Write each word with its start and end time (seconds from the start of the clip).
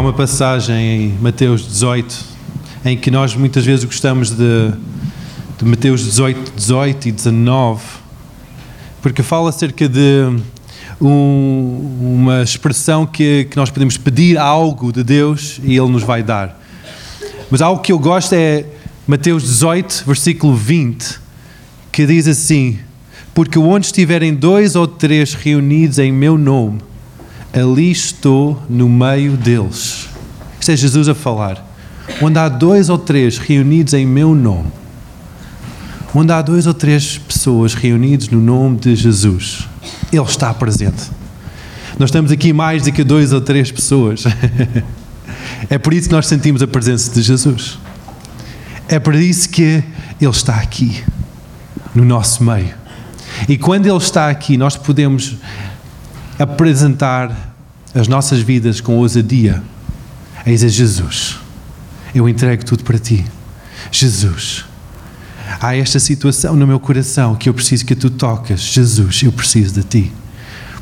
Uma 0.00 0.14
passagem 0.14 0.76
em 0.76 1.18
Mateus 1.20 1.60
18 1.68 2.24
em 2.86 2.96
que 2.96 3.10
nós 3.10 3.36
muitas 3.36 3.66
vezes 3.66 3.84
gostamos 3.84 4.30
de, 4.30 4.72
de 5.58 5.64
Mateus 5.66 6.02
18, 6.02 6.52
18 6.56 7.08
e 7.08 7.12
19, 7.12 7.82
porque 9.02 9.22
fala 9.22 9.50
acerca 9.50 9.86
de 9.86 10.24
um, 10.98 12.16
uma 12.16 12.42
expressão 12.42 13.04
que, 13.04 13.44
que 13.50 13.56
nós 13.58 13.68
podemos 13.68 13.98
pedir 13.98 14.38
algo 14.38 14.90
de 14.90 15.04
Deus 15.04 15.60
e 15.62 15.76
Ele 15.76 15.90
nos 15.90 16.02
vai 16.02 16.22
dar. 16.22 16.58
Mas 17.50 17.60
algo 17.60 17.82
que 17.82 17.92
eu 17.92 17.98
gosto 17.98 18.32
é 18.32 18.64
Mateus 19.06 19.42
18, 19.42 20.04
versículo 20.06 20.56
20, 20.56 21.20
que 21.92 22.06
diz 22.06 22.26
assim: 22.26 22.78
Porque 23.34 23.58
onde 23.58 23.84
estiverem 23.84 24.34
dois 24.34 24.76
ou 24.76 24.88
três 24.88 25.34
reunidos 25.34 25.98
em 25.98 26.10
meu 26.10 26.38
nome, 26.38 26.80
ali 27.52 27.90
estou 27.90 28.62
no 28.68 28.88
meio 28.88 29.36
deles. 29.36 30.08
Isto 30.58 30.72
é 30.72 30.76
Jesus 30.76 31.08
a 31.08 31.14
falar. 31.14 31.66
Onde 32.22 32.38
há 32.38 32.48
dois 32.48 32.88
ou 32.88 32.98
três 32.98 33.38
reunidos 33.38 33.94
em 33.94 34.06
meu 34.06 34.34
nome, 34.34 34.70
onde 36.14 36.32
há 36.32 36.42
dois 36.42 36.66
ou 36.66 36.74
três 36.74 37.18
pessoas 37.18 37.74
reunidos 37.74 38.28
no 38.28 38.40
nome 38.40 38.78
de 38.78 38.94
Jesus, 38.96 39.68
Ele 40.12 40.22
está 40.22 40.52
presente. 40.52 41.10
Nós 41.98 42.08
estamos 42.08 42.30
aqui 42.32 42.52
mais 42.52 42.82
do 42.82 42.92
que 42.92 43.04
dois 43.04 43.32
ou 43.32 43.40
três 43.40 43.70
pessoas. 43.70 44.24
é 45.68 45.78
por 45.78 45.94
isso 45.94 46.08
que 46.08 46.14
nós 46.14 46.26
sentimos 46.26 46.62
a 46.62 46.66
presença 46.66 47.12
de 47.12 47.22
Jesus. 47.22 47.78
É 48.88 48.98
por 48.98 49.14
isso 49.14 49.48
que 49.48 49.84
Ele 50.20 50.30
está 50.30 50.56
aqui, 50.56 51.02
no 51.94 52.04
nosso 52.04 52.42
meio. 52.42 52.74
E 53.48 53.56
quando 53.56 53.86
Ele 53.86 53.96
está 53.96 54.28
aqui, 54.28 54.56
nós 54.56 54.76
podemos 54.76 55.36
apresentar 56.38 57.49
as 57.94 58.06
nossas 58.08 58.40
vidas 58.40 58.80
com 58.80 58.96
ousadia. 58.98 59.62
A 60.44 60.50
Jesus. 60.50 61.36
Eu 62.14 62.28
entrego 62.28 62.64
tudo 62.64 62.84
para 62.84 62.98
ti. 62.98 63.24
Jesus. 63.90 64.64
Há 65.60 65.76
esta 65.76 65.98
situação 65.98 66.56
no 66.56 66.66
meu 66.66 66.80
coração 66.80 67.34
que 67.34 67.48
eu 67.48 67.54
preciso 67.54 67.84
que 67.84 67.94
tu 67.94 68.08
tocas. 68.08 68.60
Jesus, 68.60 69.22
eu 69.22 69.32
preciso 69.32 69.74
de 69.74 69.82
ti. 69.82 70.12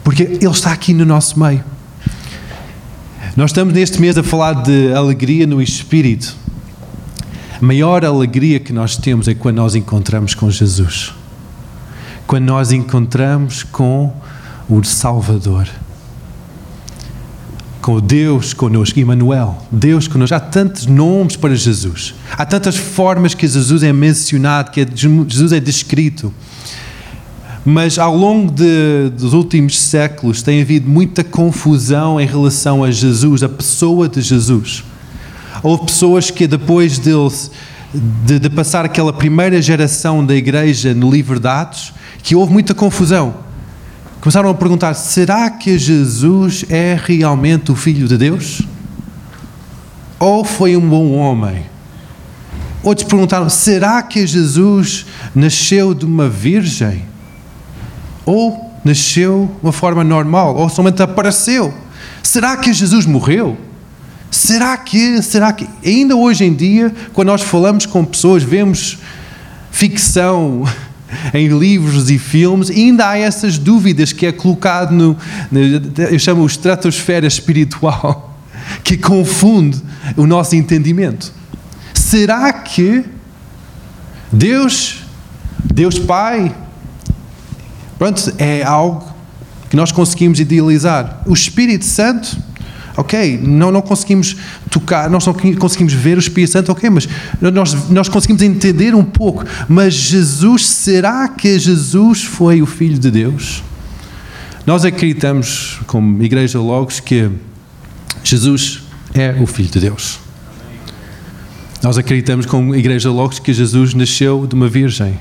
Porque 0.04 0.22
Ele 0.22 0.46
está 0.46 0.72
aqui 0.72 0.94
no 0.94 1.04
nosso 1.04 1.38
meio. 1.38 1.64
Nós 3.36 3.50
estamos 3.50 3.74
neste 3.74 4.00
mês 4.00 4.16
a 4.16 4.22
falar 4.22 4.62
de 4.62 4.92
alegria 4.92 5.46
no 5.46 5.60
Espírito. 5.60 6.36
A 7.60 7.64
maior 7.64 8.04
alegria 8.04 8.60
que 8.60 8.72
nós 8.72 8.96
temos 8.96 9.26
é 9.26 9.34
quando 9.34 9.56
nós 9.56 9.74
encontramos 9.74 10.34
com 10.34 10.50
Jesus. 10.50 11.12
Quando 12.26 12.44
nós 12.44 12.70
encontramos 12.70 13.62
com 13.62 14.14
o 14.68 14.84
Salvador 14.84 15.68
com 17.88 17.98
Deus 18.00 18.52
conosco, 18.52 19.00
Emmanuel, 19.00 19.66
Deus 19.72 20.06
conosco. 20.06 20.36
Há 20.36 20.40
tantos 20.40 20.84
nomes 20.84 21.36
para 21.36 21.56
Jesus, 21.56 22.14
há 22.36 22.44
tantas 22.44 22.76
formas 22.76 23.32
que 23.32 23.48
Jesus 23.48 23.82
é 23.82 23.90
mencionado, 23.94 24.70
que 24.70 24.86
Jesus 25.26 25.52
é 25.52 25.58
descrito. 25.58 26.30
Mas 27.64 27.98
ao 27.98 28.14
longo 28.14 28.52
de, 28.52 29.08
dos 29.16 29.32
últimos 29.32 29.80
séculos 29.80 30.42
tem 30.42 30.60
havido 30.60 30.86
muita 30.86 31.24
confusão 31.24 32.20
em 32.20 32.26
relação 32.26 32.84
a 32.84 32.90
Jesus, 32.90 33.42
a 33.42 33.48
pessoa 33.48 34.06
de 34.06 34.20
Jesus. 34.20 34.84
Houve 35.62 35.86
pessoas 35.86 36.30
que 36.30 36.46
depois 36.46 36.98
deles, 36.98 37.50
de, 38.26 38.38
de 38.38 38.50
passar 38.50 38.84
aquela 38.84 39.14
primeira 39.14 39.62
geração 39.62 40.22
da 40.22 40.34
igreja 40.34 40.92
no 40.92 41.10
livro 41.10 41.40
de 41.40 41.48
Atos, 41.48 41.94
que 42.22 42.36
houve 42.36 42.52
muita 42.52 42.74
confusão 42.74 43.47
começaram 44.20 44.50
a 44.50 44.54
perguntar: 44.54 44.94
será 44.94 45.50
que 45.50 45.78
Jesus 45.78 46.64
é 46.68 46.98
realmente 47.00 47.70
o 47.70 47.76
Filho 47.76 48.06
de 48.08 48.16
Deus? 48.16 48.62
Ou 50.18 50.44
foi 50.44 50.76
um 50.76 50.88
bom 50.88 51.12
homem? 51.12 51.66
Outros 52.82 53.06
perguntaram: 53.06 53.48
será 53.48 54.02
que 54.02 54.26
Jesus 54.26 55.06
nasceu 55.34 55.94
de 55.94 56.04
uma 56.04 56.28
virgem? 56.28 57.04
Ou 58.24 58.72
nasceu 58.84 59.50
de 59.60 59.66
uma 59.66 59.72
forma 59.72 60.04
normal? 60.04 60.56
Ou 60.56 60.68
somente 60.68 61.02
apareceu? 61.02 61.72
Será 62.22 62.56
que 62.56 62.72
Jesus 62.72 63.06
morreu? 63.06 63.56
Será 64.30 64.76
que, 64.76 65.22
será 65.22 65.52
que, 65.52 65.66
ainda 65.84 66.14
hoje 66.14 66.44
em 66.44 66.54
dia, 66.54 66.94
quando 67.14 67.28
nós 67.28 67.42
falamos 67.42 67.86
com 67.86 68.04
pessoas, 68.04 68.42
vemos 68.42 68.98
ficção 69.70 70.64
em 71.32 71.48
livros 71.48 72.10
e 72.10 72.18
filmes, 72.18 72.70
ainda 72.70 73.08
há 73.08 73.18
essas 73.18 73.58
dúvidas 73.58 74.12
que 74.12 74.26
é 74.26 74.32
colocado 74.32 74.92
no, 74.92 75.16
eu 76.10 76.18
chamo 76.18 76.42
o 76.42 76.46
estratosfera 76.46 77.26
espiritual, 77.26 78.38
que 78.84 78.96
confunde 78.96 79.82
o 80.16 80.26
nosso 80.26 80.56
entendimento. 80.56 81.32
Será 81.94 82.52
que 82.52 83.04
Deus, 84.32 85.02
Deus 85.72 85.98
Pai, 85.98 86.54
pronto, 87.98 88.32
é 88.38 88.62
algo 88.62 89.06
que 89.68 89.76
nós 89.76 89.92
conseguimos 89.92 90.40
idealizar? 90.40 91.22
O 91.26 91.32
Espírito 91.32 91.84
Santo 91.84 92.47
ok, 92.98 93.38
não, 93.40 93.70
não 93.70 93.80
conseguimos 93.80 94.36
tocar, 94.68 95.08
nós 95.08 95.24
não 95.24 95.32
conseguimos 95.32 95.92
ver 95.92 96.16
o 96.16 96.20
Espírito 96.20 96.50
Santo, 96.50 96.72
ok, 96.72 96.90
mas 96.90 97.08
nós, 97.40 97.88
nós 97.88 98.08
conseguimos 98.08 98.42
entender 98.42 98.92
um 98.92 99.04
pouco. 99.04 99.44
Mas 99.68 99.94
Jesus, 99.94 100.66
será 100.66 101.28
que 101.28 101.56
Jesus 101.60 102.24
foi 102.24 102.60
o 102.60 102.66
Filho 102.66 102.98
de 102.98 103.08
Deus? 103.08 103.62
Nós 104.66 104.84
acreditamos, 104.84 105.78
como 105.86 106.20
Igreja 106.24 106.58
Logos, 106.58 106.98
que 106.98 107.30
Jesus 108.24 108.82
é 109.14 109.36
o 109.40 109.46
Filho 109.46 109.70
de 109.70 109.78
Deus. 109.78 110.18
Nós 111.80 111.96
acreditamos, 111.96 112.46
como 112.46 112.74
Igreja 112.74 113.12
Logos, 113.12 113.38
que 113.38 113.54
Jesus 113.54 113.94
nasceu 113.94 114.44
de 114.44 114.56
uma 114.56 114.68
virgem. 114.68 115.16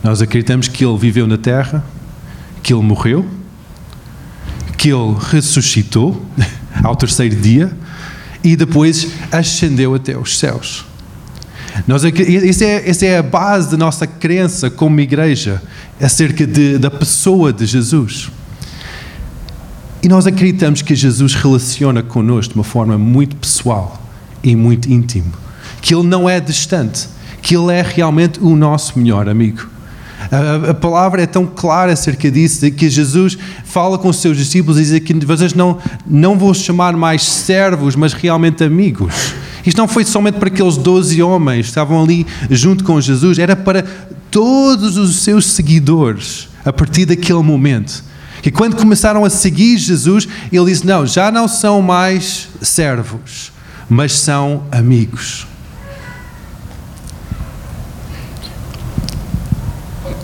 Nós 0.00 0.22
acreditamos 0.22 0.68
que 0.68 0.84
Ele 0.84 0.96
viveu 0.96 1.26
na 1.26 1.36
terra, 1.36 1.84
que 2.62 2.72
Ele 2.72 2.82
morreu 2.82 3.41
que 4.82 4.88
ele 4.88 5.14
ressuscitou 5.30 6.20
ao 6.82 6.96
terceiro 6.96 7.36
dia 7.36 7.72
e 8.42 8.56
depois 8.56 9.12
ascendeu 9.30 9.94
até 9.94 10.18
os 10.18 10.36
céus. 10.36 10.84
Nós, 11.86 12.02
essa, 12.04 12.64
é, 12.64 12.90
essa 12.90 13.06
é 13.06 13.18
a 13.18 13.22
base 13.22 13.70
da 13.70 13.76
nossa 13.76 14.08
crença 14.08 14.68
como 14.68 14.98
igreja 14.98 15.62
acerca 16.00 16.44
de, 16.44 16.78
da 16.78 16.90
pessoa 16.90 17.52
de 17.52 17.64
Jesus. 17.64 18.28
E 20.02 20.08
nós 20.08 20.26
acreditamos 20.26 20.82
que 20.82 20.96
Jesus 20.96 21.32
relaciona 21.32 22.02
connosco 22.02 22.54
de 22.54 22.58
uma 22.58 22.64
forma 22.64 22.98
muito 22.98 23.36
pessoal 23.36 24.02
e 24.42 24.56
muito 24.56 24.90
íntima. 24.90 25.32
Que 25.80 25.94
Ele 25.94 26.08
não 26.08 26.28
é 26.28 26.40
distante, 26.40 27.06
que 27.40 27.56
Ele 27.56 27.72
é 27.72 27.82
realmente 27.82 28.40
o 28.40 28.56
nosso 28.56 28.98
melhor 28.98 29.28
amigo. 29.28 29.64
A, 30.30 30.70
a, 30.70 30.74
palavra 30.74 31.22
é 31.22 31.26
tão 31.26 31.46
clara 31.46 31.92
acerca 31.92 32.30
disso, 32.30 32.70
que 32.70 32.88
Jesus 32.88 33.36
fala 33.64 33.98
com 33.98 34.08
os 34.08 34.16
seus 34.16 34.36
discípulos 34.36 34.78
e 34.78 34.84
diz 34.84 34.98
que 35.00 35.14
vocês 35.26 35.54
não, 35.54 35.78
não 36.06 36.38
vão 36.38 36.52
chamar 36.54 36.96
mais 36.96 37.22
servos, 37.22 37.96
mas 37.96 38.12
realmente 38.12 38.62
amigos. 38.62 39.34
Isto 39.64 39.78
não 39.78 39.88
foi 39.88 40.04
somente 40.04 40.38
para 40.38 40.48
aqueles 40.48 40.76
doze 40.76 41.22
homens 41.22 41.66
que 41.66 41.70
estavam 41.70 42.02
ali 42.02 42.26
junto 42.50 42.84
com 42.84 43.00
Jesus, 43.00 43.38
era 43.38 43.54
para 43.54 43.84
todos 44.30 44.96
os 44.96 45.16
seus 45.16 45.46
seguidores 45.46 46.48
a 46.64 46.72
partir 46.72 47.06
daquele 47.06 47.42
momento. 47.42 48.04
Que 48.42 48.50
quando 48.50 48.76
começaram 48.76 49.24
a 49.24 49.30
seguir 49.30 49.78
Jesus, 49.78 50.26
ele 50.50 50.64
disse: 50.64 50.84
Não, 50.84 51.06
já 51.06 51.30
não 51.30 51.46
são 51.46 51.80
mais 51.80 52.48
servos, 52.60 53.52
mas 53.88 54.12
são 54.18 54.64
amigos. 54.72 55.46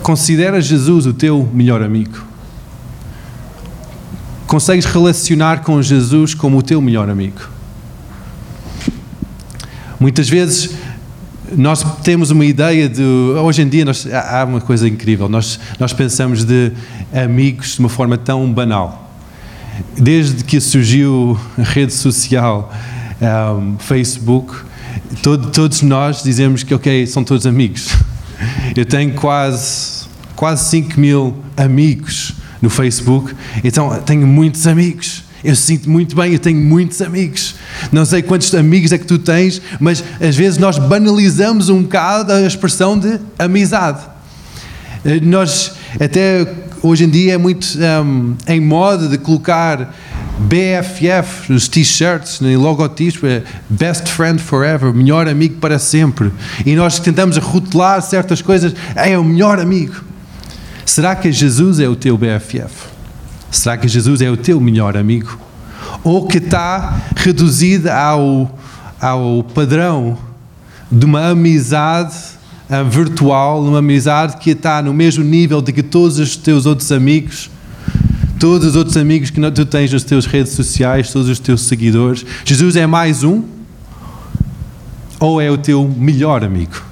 Considera 0.09 0.59
Jesus 0.59 1.05
o 1.05 1.13
teu 1.13 1.47
melhor 1.53 1.83
amigo? 1.83 2.25
Consegues 4.47 4.83
relacionar 4.85 5.61
com 5.61 5.79
Jesus 5.83 6.33
como 6.33 6.57
o 6.57 6.63
teu 6.63 6.81
melhor 6.81 7.07
amigo? 7.07 7.47
Muitas 9.99 10.27
vezes 10.27 10.71
nós 11.55 11.83
temos 12.01 12.31
uma 12.31 12.43
ideia 12.43 12.89
de. 12.89 13.03
Hoje 13.03 13.61
em 13.61 13.69
dia 13.69 13.85
nós, 13.85 14.07
há 14.11 14.45
uma 14.45 14.59
coisa 14.59 14.87
incrível. 14.87 15.29
Nós, 15.29 15.59
nós 15.77 15.93
pensamos 15.93 16.43
de 16.43 16.71
amigos 17.13 17.73
de 17.73 17.79
uma 17.79 17.89
forma 17.89 18.17
tão 18.17 18.51
banal. 18.51 19.13
Desde 19.95 20.43
que 20.43 20.59
surgiu 20.59 21.39
a 21.55 21.61
rede 21.61 21.93
social, 21.93 22.73
um, 23.21 23.77
Facebook, 23.77 24.55
todo, 25.21 25.51
todos 25.51 25.83
nós 25.83 26.23
dizemos 26.23 26.63
que, 26.63 26.73
ok, 26.73 27.05
são 27.05 27.23
todos 27.23 27.45
amigos. 27.45 27.89
Eu 28.75 28.85
tenho 28.87 29.13
quase 29.13 29.98
quase 30.39 30.69
5 30.69 30.97
mil 30.97 31.35
amigos 31.57 32.33
no 32.61 32.69
Facebook, 32.69 33.35
então 33.61 33.89
tenho 34.05 34.25
muitos 34.25 34.65
amigos. 34.67 35.25
Eu 35.43 35.53
sinto 35.53 35.89
muito 35.89 36.15
bem, 36.15 36.31
eu 36.31 36.39
tenho 36.39 36.61
muitos 36.61 37.01
amigos. 37.01 37.55
Não 37.91 38.05
sei 38.05 38.21
quantos 38.21 38.55
amigos 38.55 38.93
é 38.93 38.97
que 38.97 39.05
tu 39.05 39.19
tens, 39.19 39.61
mas 39.81 40.01
às 40.21 40.37
vezes 40.37 40.57
nós 40.57 40.79
banalizamos 40.79 41.67
um 41.67 41.81
bocado 41.83 42.31
a 42.31 42.39
expressão 42.39 42.97
de 42.97 43.19
amizade. 43.37 43.99
Eh, 45.03 45.19
nós, 45.19 45.73
até 45.99 46.47
hoje 46.81 47.03
em 47.03 47.09
dia, 47.09 47.33
é 47.33 47.37
muito 47.37 47.67
um, 47.77 48.33
em 48.47 48.61
moda 48.61 49.09
de 49.09 49.17
colocar 49.17 49.93
BFF, 50.39 51.51
os 51.51 51.67
t-shirts, 51.67 52.39
no 52.39 52.57
logotipo, 52.57 53.27
é 53.27 53.43
Best 53.69 54.07
Friend 54.07 54.41
Forever, 54.41 54.93
melhor 54.93 55.27
amigo 55.27 55.55
para 55.55 55.77
sempre. 55.77 56.31
E 56.65 56.77
nós 56.77 56.97
tentamos 56.97 57.35
rotular 57.35 58.01
certas 58.01 58.41
coisas, 58.41 58.73
é 58.95 59.17
o 59.17 59.23
melhor 59.23 59.59
amigo. 59.59 60.07
Será 60.89 61.15
que 61.15 61.31
Jesus 61.31 61.79
é 61.79 61.87
o 61.87 61.95
teu 61.95 62.17
BFF? 62.17 62.87
Será 63.51 63.77
que 63.77 63.87
Jesus 63.87 64.23
é 64.23 64.31
o 64.31 64.35
teu 64.35 64.59
melhor 64.59 64.97
amigo? 64.97 65.37
Ou 66.03 66.25
que 66.25 66.39
está 66.39 66.99
reduzida 67.15 67.95
ao, 67.95 68.57
ao 68.99 69.43
padrão 69.43 70.17
de 70.91 71.05
uma 71.05 71.27
amizade 71.29 72.15
virtual, 72.89 73.63
uma 73.63 73.77
amizade 73.77 74.37
que 74.37 74.49
está 74.49 74.81
no 74.81 74.91
mesmo 74.91 75.23
nível 75.23 75.61
de 75.61 75.71
que 75.71 75.83
todos 75.83 76.17
os 76.17 76.35
teus 76.35 76.65
outros 76.65 76.91
amigos? 76.91 77.51
todos 78.39 78.69
os 78.69 78.75
outros 78.75 78.97
amigos 78.97 79.29
que 79.29 79.51
tu 79.51 79.65
tens 79.67 79.93
nas 79.93 80.03
tuas 80.03 80.25
redes 80.25 80.53
sociais, 80.53 81.13
todos 81.13 81.29
os 81.29 81.37
teus 81.37 81.61
seguidores. 81.61 82.25
Jesus 82.43 82.75
é 82.75 82.87
mais 82.87 83.21
um 83.21 83.43
ou 85.19 85.39
é 85.39 85.51
o 85.51 85.57
teu 85.57 85.87
melhor 85.87 86.43
amigo? 86.43 86.88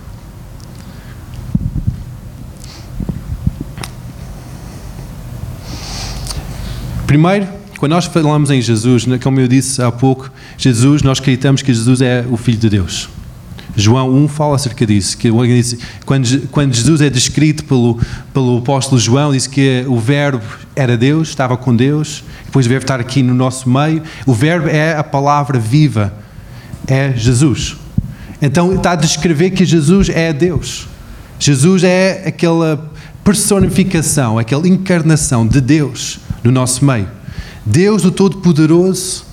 Primeiro, 7.07 7.47
quando 7.79 7.93
nós 7.93 8.03
falamos 8.03 8.51
em 8.51 8.61
Jesus, 8.61 9.05
né, 9.05 9.17
como 9.17 9.39
eu 9.39 9.47
disse 9.47 9.81
há 9.81 9.89
pouco, 9.89 10.29
Jesus, 10.57 11.01
nós 11.01 11.19
acreditamos 11.19 11.61
que 11.61 11.73
Jesus 11.73 12.01
é 12.01 12.25
o 12.29 12.35
Filho 12.35 12.57
de 12.57 12.69
Deus. 12.69 13.07
João 13.77 14.13
1 14.13 14.27
fala 14.27 14.57
acerca 14.57 14.85
disso, 14.85 15.17
que 15.17 15.29
quando, 16.05 16.73
Jesus 16.73 16.99
é 16.99 17.09
descrito 17.09 17.63
pelo, 17.63 17.97
pelo 18.33 18.57
apóstolo 18.57 18.99
João, 18.99 19.31
diz 19.31 19.47
que 19.47 19.85
o 19.87 19.97
verbo 19.97 20.43
era 20.75 20.97
Deus, 20.97 21.29
estava 21.29 21.55
com 21.55 21.73
Deus, 21.73 22.25
depois 22.43 22.65
o 22.65 22.69
verbo 22.69 22.83
estar 22.83 22.99
aqui 22.99 23.23
no 23.23 23.33
nosso 23.33 23.69
meio, 23.69 24.03
o 24.25 24.33
verbo 24.33 24.67
é 24.67 24.97
a 24.97 25.03
palavra 25.03 25.57
viva, 25.57 26.13
é 26.87 27.13
Jesus. 27.15 27.77
Então 28.41 28.75
está 28.75 28.91
a 28.91 28.95
descrever 28.95 29.51
que 29.51 29.63
Jesus 29.63 30.09
é 30.09 30.33
Deus. 30.33 30.89
Jesus 31.39 31.85
é 31.85 32.23
aquela 32.25 32.91
personificação, 33.23 34.37
aquela 34.37 34.67
encarnação 34.67 35.47
de 35.47 35.61
Deus 35.61 36.19
no 36.43 36.51
nosso 36.51 36.83
meio. 36.85 37.09
Deus, 37.65 38.05
o 38.05 38.11
Todo-Poderoso, 38.11 39.25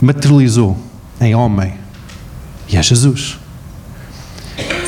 materializou 0.00 0.78
em 1.20 1.34
homem 1.34 1.74
e 2.68 2.76
é 2.76 2.82
Jesus. 2.82 3.38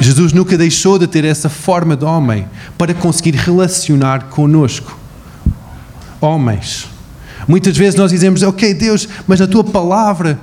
Jesus 0.01 0.33
nunca 0.33 0.57
deixou 0.57 0.99
de 0.99 1.07
ter 1.07 1.25
essa 1.25 1.49
forma 1.49 1.97
de 1.97 2.05
homem 2.05 2.47
para 2.79 2.95
conseguir 2.95 3.35
relacionar 3.35 4.25
conosco. 4.25 4.99
Homens. 6.21 6.89
Muitas 7.47 7.77
vezes 7.77 7.95
nós 7.99 8.11
dizemos, 8.11 8.43
ok, 8.43 8.73
Deus, 8.75 9.09
mas 9.27 9.41
a 9.41 9.47
tua 9.47 9.65
palavra 9.65 10.41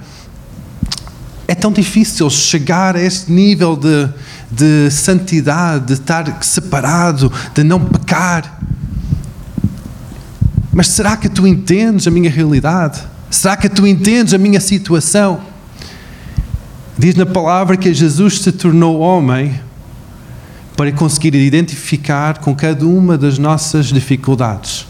é 1.49 1.55
tão 1.55 1.71
difícil 1.71 2.29
chegar 2.29 2.95
a 2.95 3.01
este 3.01 3.31
nível 3.31 3.75
de, 3.75 4.07
de 4.51 4.91
santidade, 4.91 5.87
de 5.87 5.93
estar 5.93 6.43
separado, 6.43 7.33
de 7.55 7.63
não 7.63 7.83
pecar. 7.83 8.61
Mas 10.71 10.89
será 10.89 11.17
que 11.17 11.27
tu 11.27 11.47
entendes 11.47 12.05
a 12.05 12.11
minha 12.11 12.29
realidade? 12.29 13.01
Será 13.31 13.57
que 13.57 13.67
tu 13.67 13.87
entendes 13.87 14.31
a 14.35 14.37
minha 14.37 14.59
situação? 14.59 15.41
Diz 16.95 17.15
na 17.15 17.25
palavra 17.25 17.75
que 17.75 17.91
Jesus 17.95 18.41
se 18.41 18.51
tornou 18.51 18.99
homem 18.99 19.59
para 20.77 20.91
conseguir 20.91 21.33
identificar 21.33 22.37
com 22.37 22.55
cada 22.55 22.85
uma 22.85 23.17
das 23.17 23.39
nossas 23.39 23.87
dificuldades, 23.87 24.85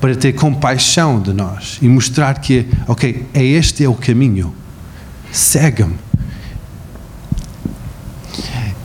para 0.00 0.14
ter 0.14 0.32
compaixão 0.32 1.20
de 1.20 1.32
nós 1.32 1.76
e 1.82 1.88
mostrar 1.88 2.38
que, 2.38 2.68
ok, 2.86 3.26
é 3.34 3.44
este 3.44 3.82
é 3.82 3.88
o 3.88 3.94
caminho, 3.94 4.54
segue-me. 5.32 5.94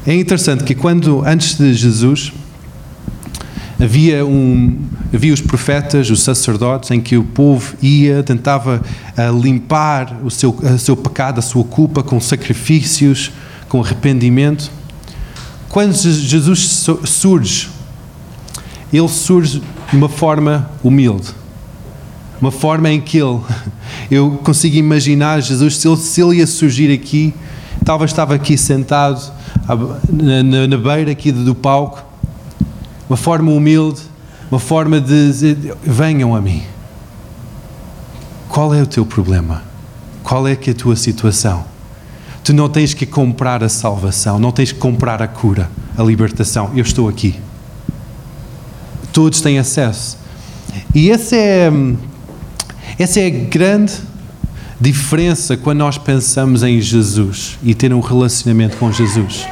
É 0.08 0.14
interessante 0.14 0.64
que 0.64 0.76
quando, 0.76 1.24
antes 1.26 1.58
de 1.58 1.74
Jesus, 1.74 2.32
havia, 3.82 4.24
um, 4.26 4.78
havia 5.14 5.34
os 5.34 5.42
profetas, 5.42 6.10
os 6.10 6.22
sacerdotes, 6.22 6.92
em 6.92 7.02
que 7.02 7.18
o 7.18 7.24
povo 7.24 7.76
ia, 7.82 8.22
tentava 8.22 8.82
uh, 9.18 9.42
limpar 9.42 10.20
o 10.24 10.30
seu, 10.30 10.52
o 10.52 10.78
seu 10.78 10.96
pecado, 10.96 11.40
a 11.40 11.42
sua 11.42 11.64
culpa, 11.64 12.04
com 12.04 12.20
sacrifícios, 12.20 13.32
com 13.68 13.82
arrependimento. 13.82 14.72
Quando 15.70 15.94
Jesus 15.94 16.88
surge, 17.06 17.70
ele 18.94 19.08
surge 19.10 19.62
de 19.90 19.98
uma 19.98 20.08
forma 20.08 20.70
humilde, 20.84 21.34
uma 22.46 22.52
forma 22.52 22.92
em 22.92 23.02
que 23.02 23.18
ele, 23.18 23.40
eu 24.12 24.40
consigo 24.44 24.76
imaginar 24.76 25.42
Jesus, 25.42 25.78
se 25.78 25.88
ele, 25.88 25.98
se 25.98 26.22
ele 26.22 26.38
ia 26.38 26.46
surgir 26.46 26.94
aqui, 26.94 27.34
talvez 27.84 28.12
estava 28.12 28.36
aqui 28.36 28.56
sentado 28.56 29.20
na, 30.08 30.44
na, 30.44 30.68
na 30.68 30.78
beira 30.78 31.12
aqui 31.12 31.32
do 31.32 31.56
palco, 31.56 32.04
uma 33.10 33.18
forma 33.18 33.52
humilde, 33.52 34.02
uma 34.52 34.60
forma 34.60 35.02
de 35.02 35.28
dizer: 35.28 35.76
venham 35.82 36.36
a 36.36 36.42
mim. 36.42 36.62
Qual 38.48 38.76
é 38.76 38.82
o 38.82 38.88
teu 38.88 39.06
problema? 39.08 39.64
Qual 40.24 40.48
é 40.48 40.56
que 40.56 40.70
é 40.70 40.74
a 40.74 40.76
tua 40.76 40.96
situação? 40.96 41.66
Tu 42.44 42.54
não 42.54 42.70
tens 42.70 42.94
que 42.94 43.08
comprar 43.08 43.64
a 43.64 43.70
salvação, 43.70 44.38
não 44.38 44.52
tens 44.52 44.72
que 44.72 44.78
comprar 44.78 45.20
a 45.20 45.28
cura, 45.28 45.68
a 45.98 46.04
libertação. 46.04 46.70
Eu 46.76 46.84
estou 46.84 47.10
aqui. 47.10 47.40
Todos 49.12 49.42
têm 49.42 49.58
acesso. 49.58 50.20
E 50.94 51.10
essa 51.10 51.36
é, 51.36 51.72
essa 52.98 53.20
é 53.20 53.28
a 53.28 53.30
grande 53.30 53.94
diferença 54.80 55.58
quando 55.58 55.80
nós 55.80 55.98
pensamos 55.98 56.64
em 56.64 56.80
Jesus 56.80 57.58
e 57.64 57.74
ter 57.74 57.94
um 57.94 58.00
relacionamento 58.00 58.78
com 58.78 58.92
Jesus. 58.92 59.46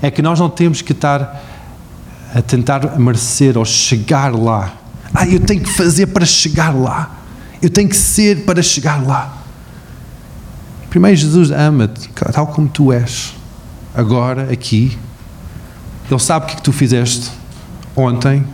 É 0.00 0.10
que 0.10 0.22
nós 0.22 0.38
não 0.38 0.48
temos 0.48 0.82
que 0.82 0.92
estar 0.92 1.44
a 2.34 2.42
tentar 2.42 2.98
merecer 2.98 3.56
ou 3.56 3.64
chegar 3.64 4.34
lá. 4.34 4.72
Ah, 5.14 5.26
eu 5.26 5.40
tenho 5.40 5.62
que 5.62 5.72
fazer 5.72 6.08
para 6.08 6.26
chegar 6.26 6.74
lá. 6.74 7.18
Eu 7.60 7.70
tenho 7.70 7.88
que 7.88 7.96
ser 7.96 8.44
para 8.44 8.62
chegar 8.62 9.04
lá. 9.04 9.38
Primeiro, 10.90 11.16
Jesus 11.16 11.50
ama-te 11.50 12.08
tal 12.32 12.46
como 12.46 12.68
tu 12.68 12.92
és, 12.92 13.34
agora, 13.94 14.52
aqui. 14.52 14.96
Ele 16.10 16.20
sabe 16.20 16.44
o 16.44 16.48
que 16.48 16.54
é 16.54 16.56
que 16.56 16.62
tu 16.62 16.72
fizeste 16.72 17.30
ontem. 17.94 18.44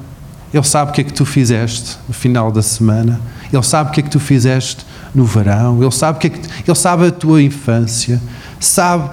Ele 0.55 0.63
sabe 0.63 0.93
o 0.93 0.95
que 0.95 1.01
é 1.01 1.05
que 1.05 1.13
tu 1.13 1.27
fizeste 1.27 1.99
no 2.07 2.15
final 2.15 2.53
da 2.53 2.63
semana. 2.63 3.21
Ele 3.53 3.63
sabe 3.65 3.91
o 3.91 3.93
que 3.93 3.99
é 3.99 4.03
que 4.05 4.09
tu 4.09 4.21
fizeste 4.21 4.87
no 5.13 5.25
verão. 5.25 5.83
Ele 5.83 5.91
sabe, 5.91 6.17
o 6.17 6.21
que 6.21 6.29
é 6.29 6.31
que, 6.31 6.49
ele 6.65 6.77
sabe 6.77 7.09
a 7.09 7.11
tua 7.11 7.43
infância. 7.43 8.23
Sabe 8.61 9.11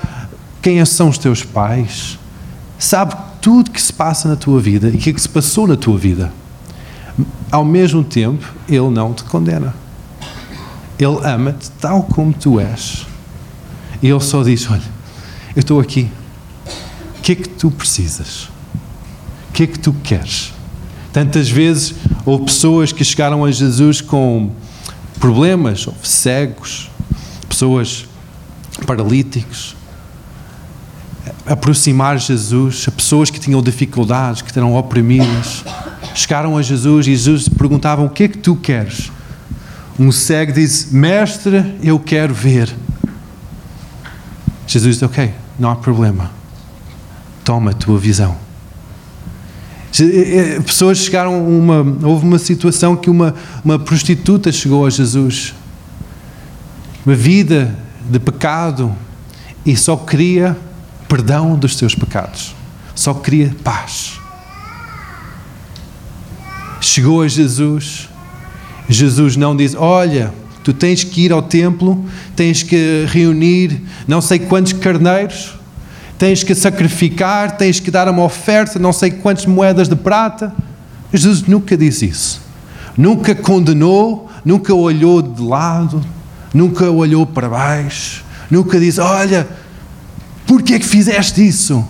quem 0.61 0.85
são 0.85 1.09
os 1.09 1.17
teus 1.17 1.43
pais. 1.43 2.19
Sabe 2.77 3.15
tudo 3.41 3.71
que 3.71 3.81
se 3.81 3.91
passa 3.91 4.29
na 4.29 4.35
tua 4.35 4.61
vida 4.61 4.89
e 4.89 4.91
o 4.91 4.97
que, 4.99 5.09
é 5.09 5.13
que 5.13 5.19
se 5.19 5.27
passou 5.27 5.65
na 5.65 5.75
tua 5.75 5.97
vida. 5.97 6.31
Ao 7.49 7.65
mesmo 7.65 8.03
tempo, 8.03 8.45
Ele 8.69 8.91
não 8.91 9.11
te 9.11 9.23
condena. 9.23 9.73
Ele 10.99 11.17
ama-te 11.23 11.71
tal 11.71 12.03
como 12.03 12.31
tu 12.33 12.59
és. 12.59 13.07
E 13.99 14.07
Ele 14.07 14.19
só 14.19 14.43
diz: 14.43 14.69
Olha, 14.69 14.79
eu 15.55 15.61
estou 15.61 15.79
aqui. 15.79 16.07
O 17.17 17.21
que 17.23 17.31
é 17.31 17.35
que 17.35 17.49
tu 17.49 17.71
precisas? 17.71 18.43
O 19.49 19.53
que 19.53 19.63
é 19.63 19.67
que 19.67 19.79
tu 19.79 19.91
queres? 20.03 20.53
Tantas 21.13 21.49
vezes 21.49 21.93
houve 22.25 22.45
pessoas 22.45 22.91
que 22.91 23.03
chegaram 23.03 23.43
a 23.43 23.51
Jesus 23.51 23.99
com 23.99 24.51
problemas, 25.19 25.85
houve 25.85 26.07
cegos, 26.07 26.89
pessoas 27.47 28.05
paralíticos, 28.85 29.75
aproximar 31.45 32.17
Jesus 32.17 32.85
a 32.87 32.91
pessoas 32.91 33.29
que 33.29 33.39
tinham 33.39 33.61
dificuldades, 33.61 34.41
que 34.41 34.57
eram 34.57 34.75
oprimidas. 34.75 35.63
Chegaram 36.15 36.57
a 36.57 36.61
Jesus 36.61 37.07
e 37.07 37.11
Jesus 37.11 37.49
perguntavam: 37.49 38.05
O 38.05 38.09
que 38.09 38.23
é 38.23 38.27
que 38.27 38.37
tu 38.37 38.55
queres? 38.55 39.11
Um 39.99 40.11
cego 40.11 40.53
diz: 40.53 40.91
Mestre, 40.91 41.75
eu 41.83 41.99
quero 41.99 42.33
ver. 42.33 42.73
Jesus 44.65 44.95
diz: 44.95 45.03
Ok, 45.03 45.33
não 45.59 45.69
há 45.69 45.75
problema. 45.75 46.31
Toma 47.43 47.71
a 47.71 47.73
tua 47.73 47.99
visão. 47.99 48.50
Eh, 49.99 50.55
eh, 50.55 50.59
pessoas 50.61 50.99
chegaram 50.99 51.45
uma. 51.45 51.77
Houve 52.07 52.25
uma 52.25 52.39
situação 52.39 52.95
que 52.95 53.09
uma, 53.09 53.35
uma 53.63 53.77
prostituta 53.77 54.51
chegou 54.51 54.85
a 54.85 54.89
Jesus. 54.89 55.53
Uma 57.05 57.15
vida 57.15 57.75
de 58.09 58.19
pecado 58.19 58.95
e 59.65 59.75
só 59.75 59.95
queria 59.95 60.57
perdão 61.07 61.57
dos 61.57 61.75
seus 61.75 61.93
pecados. 61.93 62.55
Só 62.95 63.13
queria 63.13 63.55
paz. 63.63 64.19
Chegou 66.79 67.21
a 67.21 67.27
Jesus. 67.27 68.09
Jesus 68.87 69.35
não 69.35 69.55
diz: 69.55 69.75
Olha, 69.75 70.33
tu 70.63 70.73
tens 70.73 71.03
que 71.03 71.25
ir 71.25 71.31
ao 71.31 71.41
templo, 71.41 72.05
tens 72.35 72.63
que 72.63 73.05
reunir 73.09 73.81
não 74.07 74.21
sei 74.21 74.39
quantos 74.39 74.73
carneiros, 74.73 75.53
tens 76.21 76.43
que 76.43 76.53
sacrificar, 76.53 77.57
tens 77.57 77.79
que 77.79 77.89
dar 77.89 78.07
uma 78.07 78.21
oferta, 78.21 78.77
não 78.77 78.93
sei 78.93 79.09
quantas 79.09 79.47
moedas 79.47 79.89
de 79.89 79.95
prata. 79.95 80.53
Jesus 81.11 81.41
nunca 81.47 81.75
disse 81.75 82.05
isso. 82.05 82.39
Nunca 82.95 83.33
condenou, 83.33 84.29
nunca 84.45 84.71
olhou 84.71 85.19
de 85.19 85.41
lado, 85.41 85.99
nunca 86.53 86.91
olhou 86.91 87.25
para 87.25 87.49
baixo, 87.49 88.23
nunca 88.51 88.79
disse: 88.79 89.01
Olha, 89.01 89.49
por 90.45 90.61
que 90.61 90.75
é 90.75 90.79
que 90.79 90.85
fizeste 90.85 91.43
isso? 91.43 91.83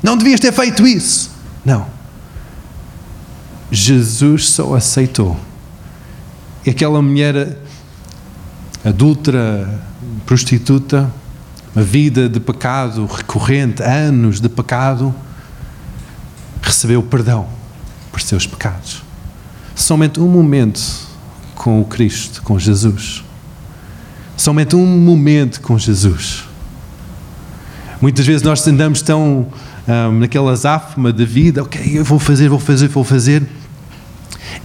Não 0.00 0.16
devias 0.16 0.38
ter 0.38 0.52
feito 0.52 0.86
isso. 0.86 1.32
Não. 1.64 1.84
Jesus 3.68 4.50
só 4.50 4.76
aceitou. 4.76 5.36
E 6.64 6.70
aquela 6.70 7.02
mulher 7.02 7.58
adulta, 8.84 9.82
prostituta, 10.24 11.12
uma 11.74 11.84
vida 11.84 12.28
de 12.28 12.38
pecado 12.38 13.06
recorrente, 13.06 13.82
anos 13.82 14.40
de 14.40 14.48
pecado, 14.48 15.14
recebeu 16.60 17.02
perdão 17.02 17.48
por 18.10 18.20
seus 18.20 18.46
pecados. 18.46 19.02
Somente 19.74 20.20
um 20.20 20.28
momento 20.28 20.80
com 21.54 21.80
o 21.80 21.84
Cristo, 21.84 22.42
com 22.42 22.58
Jesus. 22.58 23.24
Somente 24.36 24.76
um 24.76 24.86
momento 24.86 25.60
com 25.60 25.78
Jesus. 25.78 26.44
Muitas 28.00 28.26
vezes 28.26 28.42
nós 28.42 28.66
andamos 28.66 29.00
tão 29.00 29.46
um, 29.88 30.18
naquela 30.18 30.52
azáfama 30.52 31.12
da 31.12 31.24
vida, 31.24 31.62
ok, 31.62 31.98
eu 31.98 32.04
vou 32.04 32.18
fazer, 32.18 32.48
vou 32.48 32.58
fazer, 32.58 32.88
vou 32.88 33.04
fazer. 33.04 33.46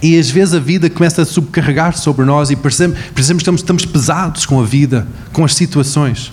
E 0.02 0.18
às 0.18 0.30
vezes 0.30 0.54
a 0.54 0.60
vida 0.60 0.90
começa 0.90 1.22
a 1.22 1.26
subcarregar 1.26 1.96
sobre 1.98 2.26
nós 2.26 2.50
e 2.50 2.56
percebemos, 2.56 3.00
percebemos 3.14 3.44
que 3.44 3.44
estamos, 3.44 3.62
estamos 3.62 3.86
pesados 3.86 4.46
com 4.46 4.60
a 4.60 4.66
vida, 4.66 5.08
com 5.32 5.46
as 5.46 5.54
situações. 5.56 6.32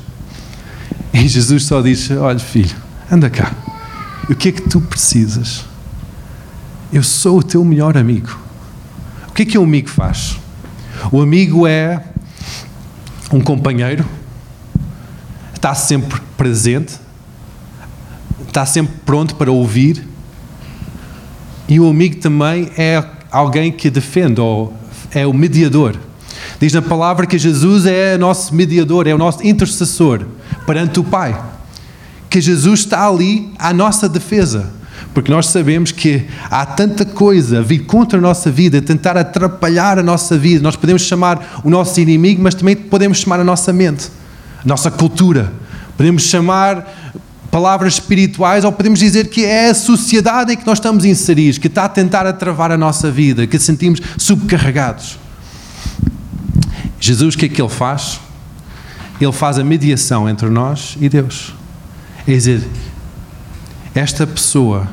E 1.12 1.28
Jesus 1.28 1.64
só 1.64 1.80
diz: 1.80 2.10
Olha, 2.10 2.38
filho, 2.38 2.76
anda 3.10 3.30
cá. 3.30 3.52
O 4.28 4.34
que 4.34 4.48
é 4.48 4.52
que 4.52 4.62
tu 4.62 4.80
precisas? 4.80 5.64
Eu 6.92 7.02
sou 7.02 7.38
o 7.38 7.42
teu 7.42 7.64
melhor 7.64 7.96
amigo. 7.96 8.38
O 9.28 9.32
que 9.32 9.42
é 9.42 9.44
que 9.44 9.58
o 9.58 9.62
amigo 9.62 9.88
faz? 9.88 10.38
O 11.12 11.20
amigo 11.20 11.66
é 11.66 12.02
um 13.32 13.40
companheiro, 13.40 14.04
está 15.54 15.74
sempre 15.74 16.20
presente, 16.36 16.94
está 18.46 18.64
sempre 18.64 18.94
pronto 19.04 19.34
para 19.34 19.50
ouvir. 19.50 20.06
E 21.68 21.80
o 21.80 21.88
amigo 21.88 22.16
também 22.16 22.70
é 22.76 23.02
alguém 23.30 23.72
que 23.72 23.90
defende, 23.90 24.40
ou 24.40 24.72
é 25.10 25.26
o 25.26 25.32
mediador. 25.32 25.96
Diz 26.60 26.72
na 26.72 26.82
palavra 26.82 27.26
que 27.26 27.38
Jesus 27.38 27.86
é 27.86 28.16
nosso 28.16 28.54
mediador, 28.54 29.06
é 29.06 29.14
o 29.14 29.18
nosso 29.18 29.44
intercessor 29.46 30.26
perante 30.66 31.00
o 31.00 31.04
Pai. 31.04 31.40
Que 32.28 32.40
Jesus 32.40 32.80
está 32.80 33.06
ali 33.06 33.52
à 33.58 33.72
nossa 33.72 34.08
defesa. 34.08 34.72
Porque 35.12 35.30
nós 35.30 35.46
sabemos 35.46 35.92
que 35.92 36.26
há 36.50 36.66
tanta 36.66 37.04
coisa 37.04 37.60
a 37.60 37.62
vir 37.62 37.80
contra 37.80 38.18
a 38.18 38.22
nossa 38.22 38.50
vida, 38.50 38.82
tentar 38.82 39.16
atrapalhar 39.16 39.98
a 39.98 40.02
nossa 40.02 40.36
vida. 40.36 40.62
Nós 40.62 40.74
podemos 40.74 41.02
chamar 41.02 41.60
o 41.62 41.70
nosso 41.70 42.00
inimigo, 42.00 42.42
mas 42.42 42.54
também 42.54 42.74
podemos 42.74 43.18
chamar 43.18 43.38
a 43.38 43.44
nossa 43.44 43.72
mente, 43.72 44.08
a 44.64 44.66
nossa 44.66 44.90
cultura. 44.90 45.52
Podemos 45.96 46.24
chamar 46.24 47.12
palavras 47.48 47.94
espirituais, 47.94 48.64
ou 48.64 48.72
podemos 48.72 48.98
dizer 48.98 49.28
que 49.28 49.44
é 49.44 49.70
a 49.70 49.74
sociedade 49.74 50.52
em 50.52 50.56
que 50.56 50.66
nós 50.66 50.78
estamos 50.78 51.04
inseridos, 51.04 51.58
que 51.58 51.68
está 51.68 51.84
a 51.84 51.88
tentar 51.88 52.26
atravar 52.26 52.72
a 52.72 52.76
nossa 52.76 53.12
vida, 53.12 53.46
que 53.46 53.56
sentimos 53.60 54.00
subcarregados. 54.18 55.16
Jesus, 56.98 57.36
o 57.36 57.38
que 57.38 57.46
é 57.46 57.48
que 57.48 57.62
ele 57.62 57.68
faz? 57.68 58.18
Ele 59.20 59.32
faz 59.32 59.58
a 59.58 59.64
mediação 59.64 60.28
entre 60.28 60.48
nós 60.48 60.96
e 61.00 61.08
Deus. 61.08 61.54
É 62.26 62.32
dizer, 62.32 62.66
esta 63.94 64.26
pessoa 64.26 64.88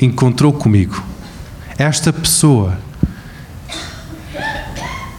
encontrou 0.00 0.52
comigo, 0.52 1.02
esta 1.78 2.12
pessoa 2.12 2.78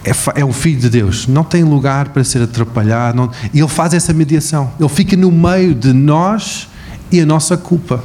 é, 0.04 0.40
é 0.40 0.44
um 0.44 0.52
filho 0.52 0.80
de 0.80 0.88
Deus, 0.88 1.26
não 1.26 1.44
tem 1.44 1.62
lugar 1.62 2.08
para 2.08 2.24
ser 2.24 2.42
atrapalhado. 2.42 3.16
Não, 3.16 3.30
ele 3.52 3.68
faz 3.68 3.92
essa 3.92 4.12
mediação. 4.12 4.72
Ele 4.80 4.88
fica 4.88 5.16
no 5.16 5.30
meio 5.30 5.74
de 5.74 5.92
nós 5.92 6.68
e 7.12 7.20
a 7.20 7.26
nossa 7.26 7.56
culpa, 7.56 8.02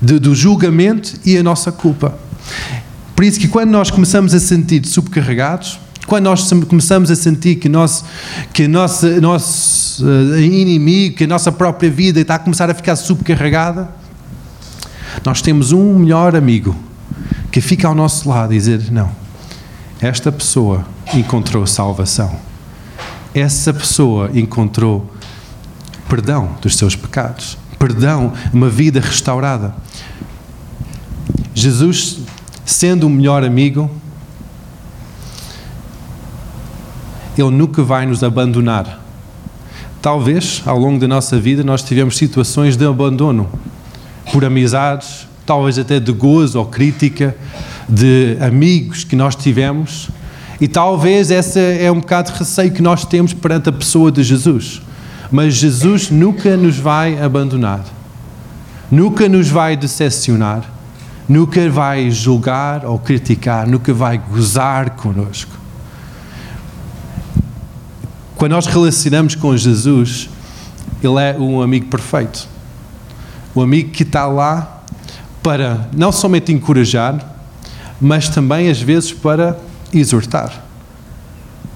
de, 0.00 0.18
do 0.18 0.34
julgamento 0.34 1.14
e 1.24 1.36
a 1.36 1.42
nossa 1.42 1.70
culpa. 1.70 2.18
Por 3.14 3.24
isso 3.24 3.38
que 3.38 3.48
quando 3.48 3.70
nós 3.70 3.90
começamos 3.90 4.34
a 4.34 4.40
sentir 4.40 4.84
subcarregados, 4.86 5.78
quando 6.06 6.24
nós 6.24 6.50
começamos 6.68 7.10
a 7.10 7.16
sentir 7.16 7.56
que 7.56 7.68
nosso, 7.68 8.04
que 8.52 8.66
nosso, 8.66 9.06
nosso 9.20 10.04
eh, 10.08 10.40
inimigo, 10.40 11.16
que 11.16 11.24
a 11.24 11.26
nossa 11.26 11.52
própria 11.52 11.90
vida 11.90 12.20
está 12.20 12.34
a 12.34 12.38
começar 12.38 12.68
a 12.70 12.74
ficar 12.74 12.96
subcarregada, 12.96 13.88
nós 15.24 15.42
temos 15.42 15.72
um 15.72 15.98
melhor 15.98 16.34
amigo 16.34 16.74
que 17.50 17.60
fica 17.60 17.86
ao 17.86 17.94
nosso 17.94 18.28
lado 18.28 18.52
e 18.52 18.56
dizer: 18.56 18.90
Não, 18.90 19.10
esta 20.00 20.32
pessoa 20.32 20.84
encontrou 21.14 21.66
salvação. 21.66 22.34
Essa 23.34 23.72
pessoa 23.72 24.30
encontrou 24.34 25.08
perdão 26.08 26.56
dos 26.60 26.76
seus 26.76 26.96
pecados, 26.96 27.56
perdão, 27.78 28.32
uma 28.52 28.68
vida 28.68 29.00
restaurada. 29.00 29.74
Jesus, 31.54 32.18
sendo 32.64 33.06
o 33.06 33.10
melhor 33.10 33.44
amigo, 33.44 33.90
Ele 37.36 37.50
nunca 37.50 37.82
vai 37.82 38.06
nos 38.06 38.22
abandonar. 38.22 39.00
Talvez 40.02 40.62
ao 40.66 40.78
longo 40.78 40.98
da 40.98 41.08
nossa 41.08 41.38
vida 41.38 41.62
nós 41.62 41.82
tivemos 41.82 42.16
situações 42.16 42.76
de 42.76 42.86
abandono 42.86 43.48
por 44.32 44.44
amizades, 44.44 45.26
talvez 45.44 45.78
até 45.78 46.00
de 46.00 46.12
gozo 46.12 46.58
ou 46.58 46.66
crítica, 46.66 47.36
de 47.88 48.36
amigos 48.40 49.04
que 49.04 49.16
nós 49.16 49.34
tivemos 49.34 50.08
e 50.60 50.68
talvez 50.68 51.30
esse 51.30 51.58
é 51.58 51.90
um 51.90 52.00
bocado 52.00 52.30
de 52.30 52.38
receio 52.38 52.70
que 52.70 52.82
nós 52.82 53.06
temos 53.06 53.32
perante 53.32 53.70
a 53.70 53.72
pessoa 53.72 54.12
de 54.12 54.22
Jesus. 54.22 54.82
Mas 55.32 55.54
Jesus 55.54 56.10
nunca 56.10 56.54
nos 56.56 56.76
vai 56.76 57.18
abandonar, 57.18 57.82
nunca 58.90 59.26
nos 59.26 59.48
vai 59.48 59.74
decepcionar, 59.74 60.62
nunca 61.26 61.70
vai 61.70 62.10
julgar 62.10 62.84
ou 62.84 62.98
criticar, 62.98 63.66
nunca 63.66 63.94
vai 63.94 64.18
gozar 64.18 64.90
conosco. 64.90 65.59
Quando 68.40 68.52
nós 68.52 68.64
relacionamos 68.64 69.34
com 69.34 69.54
Jesus, 69.54 70.30
Ele 71.02 71.20
é 71.20 71.36
um 71.38 71.60
amigo 71.60 71.88
perfeito. 71.88 72.48
O 73.54 73.60
amigo 73.60 73.90
que 73.90 74.02
está 74.02 74.26
lá 74.26 74.82
para 75.42 75.90
não 75.94 76.10
somente 76.10 76.50
encorajar, 76.50 77.22
mas 78.00 78.30
também 78.30 78.70
às 78.70 78.80
vezes 78.80 79.12
para 79.12 79.58
exortar. 79.92 80.64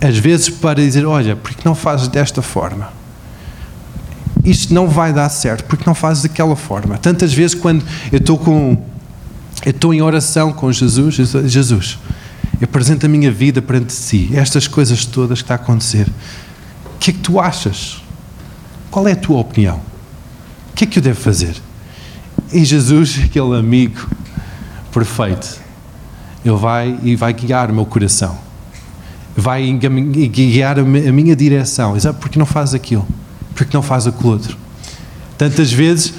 Às 0.00 0.16
vezes 0.16 0.48
para 0.48 0.76
dizer, 0.76 1.04
olha, 1.04 1.36
por 1.36 1.52
que 1.52 1.66
não 1.66 1.74
fazes 1.74 2.08
desta 2.08 2.40
forma? 2.40 2.88
Isto 4.42 4.72
não 4.72 4.88
vai 4.88 5.12
dar 5.12 5.28
certo, 5.28 5.64
porque 5.64 5.84
não 5.86 5.94
fazes 5.94 6.22
daquela 6.22 6.56
forma? 6.56 6.96
Tantas 6.96 7.34
vezes 7.34 7.54
quando 7.54 7.84
eu 8.10 8.16
estou 8.18 8.38
com 8.38 8.82
eu 9.66 9.70
estou 9.70 9.92
em 9.92 10.00
oração 10.00 10.50
com 10.50 10.72
Jesus, 10.72 11.16
Jesus, 11.44 11.98
eu 12.58 12.64
apresento 12.64 13.04
a 13.04 13.08
minha 13.08 13.30
vida 13.30 13.60
perante 13.60 13.92
si, 13.92 14.30
estas 14.32 14.66
coisas 14.66 15.04
todas 15.04 15.40
que 15.40 15.44
está 15.44 15.56
a 15.56 15.56
acontecer. 15.56 16.06
Que 17.04 17.10
é 17.10 17.12
que 17.12 17.20
tu 17.20 17.38
achas? 17.38 18.02
Qual 18.90 19.06
é 19.06 19.12
a 19.12 19.16
tua 19.16 19.38
opinião? 19.38 19.76
O 20.70 20.74
que 20.74 20.84
é 20.84 20.86
que 20.86 20.98
eu 20.98 21.02
devo 21.02 21.20
fazer? 21.20 21.54
E 22.50 22.64
Jesus, 22.64 23.20
aquele 23.22 23.58
amigo 23.58 24.08
perfeito, 24.90 25.60
ele 26.42 26.56
vai 26.56 26.98
e 27.02 27.14
vai 27.14 27.34
guiar 27.34 27.70
o 27.70 27.74
meu 27.74 27.84
coração. 27.84 28.38
Vai 29.36 29.70
guiar 29.70 30.78
a 30.78 30.82
minha 30.82 31.36
direção. 31.36 31.94
Exato, 31.94 32.18
porque 32.20 32.38
não 32.38 32.46
faz 32.46 32.72
aquilo? 32.72 33.06
Porque 33.54 33.76
não 33.76 33.82
faz 33.82 34.06
aquilo 34.06 34.30
outro? 34.30 34.56
Tantas 35.36 35.70
vezes 35.70 36.14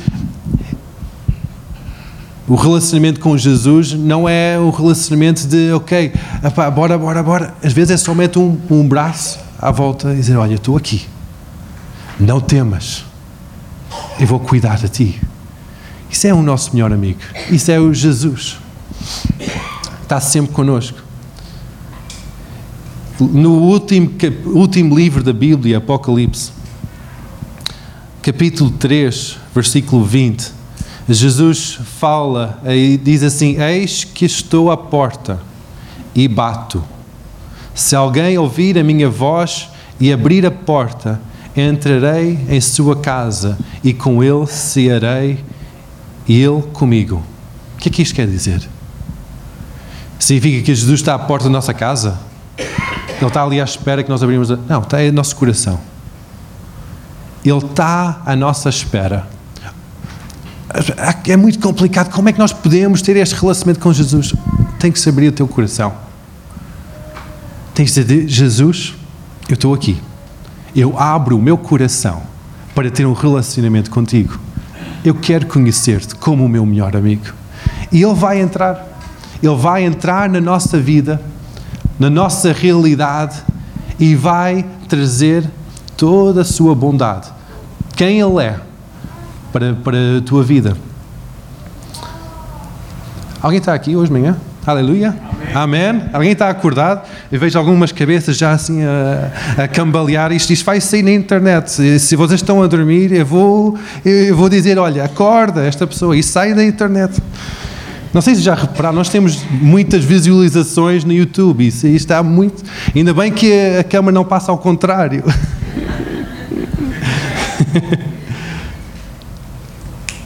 o 2.47 2.53
relacionamento 2.53 3.19
com 3.19 3.35
Jesus 3.35 3.93
não 3.93 4.29
é 4.29 4.59
o 4.59 4.69
relacionamento 4.69 5.47
de, 5.47 5.71
ok, 5.71 6.13
apá, 6.43 6.69
bora, 6.69 6.95
bora, 6.95 7.23
bora. 7.23 7.55
Às 7.63 7.73
vezes 7.73 7.89
é 7.89 7.97
somente 7.97 8.37
um, 8.37 8.55
um 8.69 8.87
braço 8.87 9.44
à 9.67 9.71
volta 9.71 10.13
e 10.13 10.17
dizer: 10.17 10.37
Olha, 10.37 10.55
estou 10.55 10.77
aqui, 10.77 11.07
não 12.19 12.39
temas, 12.39 13.03
eu 14.19 14.27
vou 14.27 14.39
cuidar 14.39 14.77
de 14.77 14.89
ti. 14.89 15.21
Isso 16.09 16.27
é 16.27 16.33
o 16.33 16.41
nosso 16.41 16.73
melhor 16.73 16.93
amigo, 16.93 17.19
isso 17.49 17.71
é 17.71 17.79
o 17.79 17.93
Jesus 17.93 18.57
está 20.05 20.19
sempre 20.19 20.53
conosco. 20.53 20.99
No 23.19 23.53
último, 23.53 24.11
último 24.45 24.95
livro 24.95 25.23
da 25.23 25.33
Bíblia, 25.33 25.77
Apocalipse, 25.79 26.51
capítulo 28.21 28.69
3, 28.71 29.37
versículo 29.53 30.03
20, 30.03 30.51
Jesus 31.09 31.79
fala 31.99 32.61
e 32.65 32.97
diz 32.97 33.23
assim: 33.23 33.61
Eis 33.61 34.03
que 34.03 34.25
estou 34.25 34.69
à 34.69 34.77
porta 34.77 35.39
e 36.13 36.27
bato. 36.27 36.83
Se 37.75 37.93
alguém 37.93 38.37
ouvir 38.37 38.79
a 38.79 38.83
minha 38.83 39.09
voz 39.09 39.69
e 39.99 40.11
abrir 40.11 40.45
a 40.45 40.51
porta, 40.51 41.19
entrarei 41.55 42.39
em 42.49 42.61
sua 42.61 42.95
casa 42.95 43.57
e 43.83 43.93
com 43.93 44.23
ele 44.23 44.47
cearei 44.47 45.43
e 46.25 46.41
ele 46.41 46.61
comigo. 46.73 47.21
O 47.75 47.77
que 47.77 47.89
é 47.89 47.91
que 47.91 48.01
isto 48.01 48.15
quer 48.15 48.27
dizer? 48.27 48.67
Significa 50.17 50.63
que 50.63 50.73
Jesus 50.73 51.01
está 51.01 51.15
à 51.15 51.19
porta 51.19 51.45
da 51.45 51.51
nossa 51.51 51.73
casa? 51.73 52.17
Ele 52.57 53.25
está 53.25 53.43
ali 53.43 53.59
à 53.59 53.63
espera 53.65 54.01
que 54.01 54.09
nós 54.09 54.23
abrimos. 54.23 54.49
A... 54.49 54.55
Não, 54.55 54.81
está 54.81 54.97
aí 54.97 55.09
no 55.11 55.17
nosso 55.17 55.35
coração. 55.35 55.79
Ele 57.43 57.57
está 57.57 58.21
à 58.25 58.35
nossa 58.35 58.69
espera. 58.69 59.27
É 61.27 61.37
muito 61.37 61.59
complicado. 61.59 62.09
Como 62.11 62.29
é 62.29 62.33
que 62.33 62.39
nós 62.39 62.53
podemos 62.53 63.01
ter 63.01 63.17
este 63.17 63.35
relacionamento 63.35 63.81
com 63.81 63.91
Jesus? 63.91 64.33
Tem 64.79 64.91
que 64.91 64.99
se 64.99 65.09
abrir 65.09 65.27
o 65.27 65.31
teu 65.33 65.47
coração. 65.47 65.93
Tens 67.75 67.93
de 67.93 68.03
dizer: 68.05 68.27
Jesus, 68.29 68.95
eu 69.49 69.53
estou 69.53 69.73
aqui. 69.73 70.01
Eu 70.73 70.97
abro 70.97 71.37
o 71.37 71.41
meu 71.41 71.57
coração 71.57 72.23
para 72.73 72.89
ter 72.89 73.05
um 73.05 73.13
relacionamento 73.13 73.91
contigo. 73.91 74.39
Eu 75.03 75.13
quero 75.13 75.45
conhecer-te 75.45 76.15
como 76.15 76.45
o 76.45 76.49
meu 76.49 76.65
melhor 76.65 76.95
amigo. 76.95 77.33
E 77.91 78.01
Ele 78.01 78.13
vai 78.15 78.39
entrar. 78.39 78.87
Ele 79.43 79.55
vai 79.55 79.83
entrar 79.83 80.29
na 80.29 80.39
nossa 80.39 80.79
vida, 80.79 81.21
na 81.99 82.09
nossa 82.09 82.53
realidade 82.53 83.43
e 83.99 84.15
vai 84.15 84.65
trazer 84.87 85.49
toda 85.97 86.41
a 86.41 86.45
sua 86.45 86.73
bondade. 86.73 87.27
Quem 87.95 88.21
Ele 88.21 88.41
é 88.41 88.59
para, 89.51 89.73
para 89.73 89.97
a 90.17 90.21
tua 90.21 90.43
vida. 90.43 90.77
Alguém 93.41 93.59
está 93.59 93.73
aqui 93.73 93.95
hoje 93.95 94.11
de 94.11 94.19
manhã? 94.19 94.37
Aleluia? 94.65 95.09
Amém. 95.09 95.44
Amém. 95.55 96.03
Alguém 96.11 96.33
está 96.33 96.49
acordado? 96.49 97.07
Eu 97.31 97.39
vejo 97.39 97.57
algumas 97.57 97.89
cabeças 97.93 98.35
já 98.35 98.51
assim 98.51 98.83
a, 98.83 99.63
a 99.63 99.67
cambalear. 99.69 100.33
Isto, 100.33 100.51
isto 100.51 100.65
vai 100.65 100.81
sair 100.81 101.01
na 101.01 101.13
internet. 101.13 101.71
Se 101.71 102.13
vocês 102.17 102.41
estão 102.41 102.61
a 102.61 102.67
dormir, 102.67 103.13
eu 103.13 103.25
vou, 103.25 103.79
eu 104.03 104.35
vou 104.35 104.49
dizer: 104.49 104.77
olha, 104.77 105.05
acorda 105.05 105.65
esta 105.65 105.87
pessoa 105.87 106.17
e 106.17 106.21
sai 106.21 106.53
da 106.53 106.61
internet. 106.61 107.21
Não 108.13 108.21
sei 108.21 108.35
se 108.35 108.41
já 108.41 108.53
repararam, 108.53 108.97
nós 108.97 109.07
temos 109.07 109.45
muitas 109.49 110.03
visualizações 110.03 111.05
no 111.05 111.13
YouTube. 111.13 111.65
Isso 111.65 111.87
está 111.87 112.21
muito. 112.21 112.61
Ainda 112.93 113.13
bem 113.13 113.31
que 113.31 113.77
a 113.79 113.83
câmera 113.85 114.11
não 114.11 114.25
passa 114.25 114.51
ao 114.51 114.57
contrário. 114.57 115.23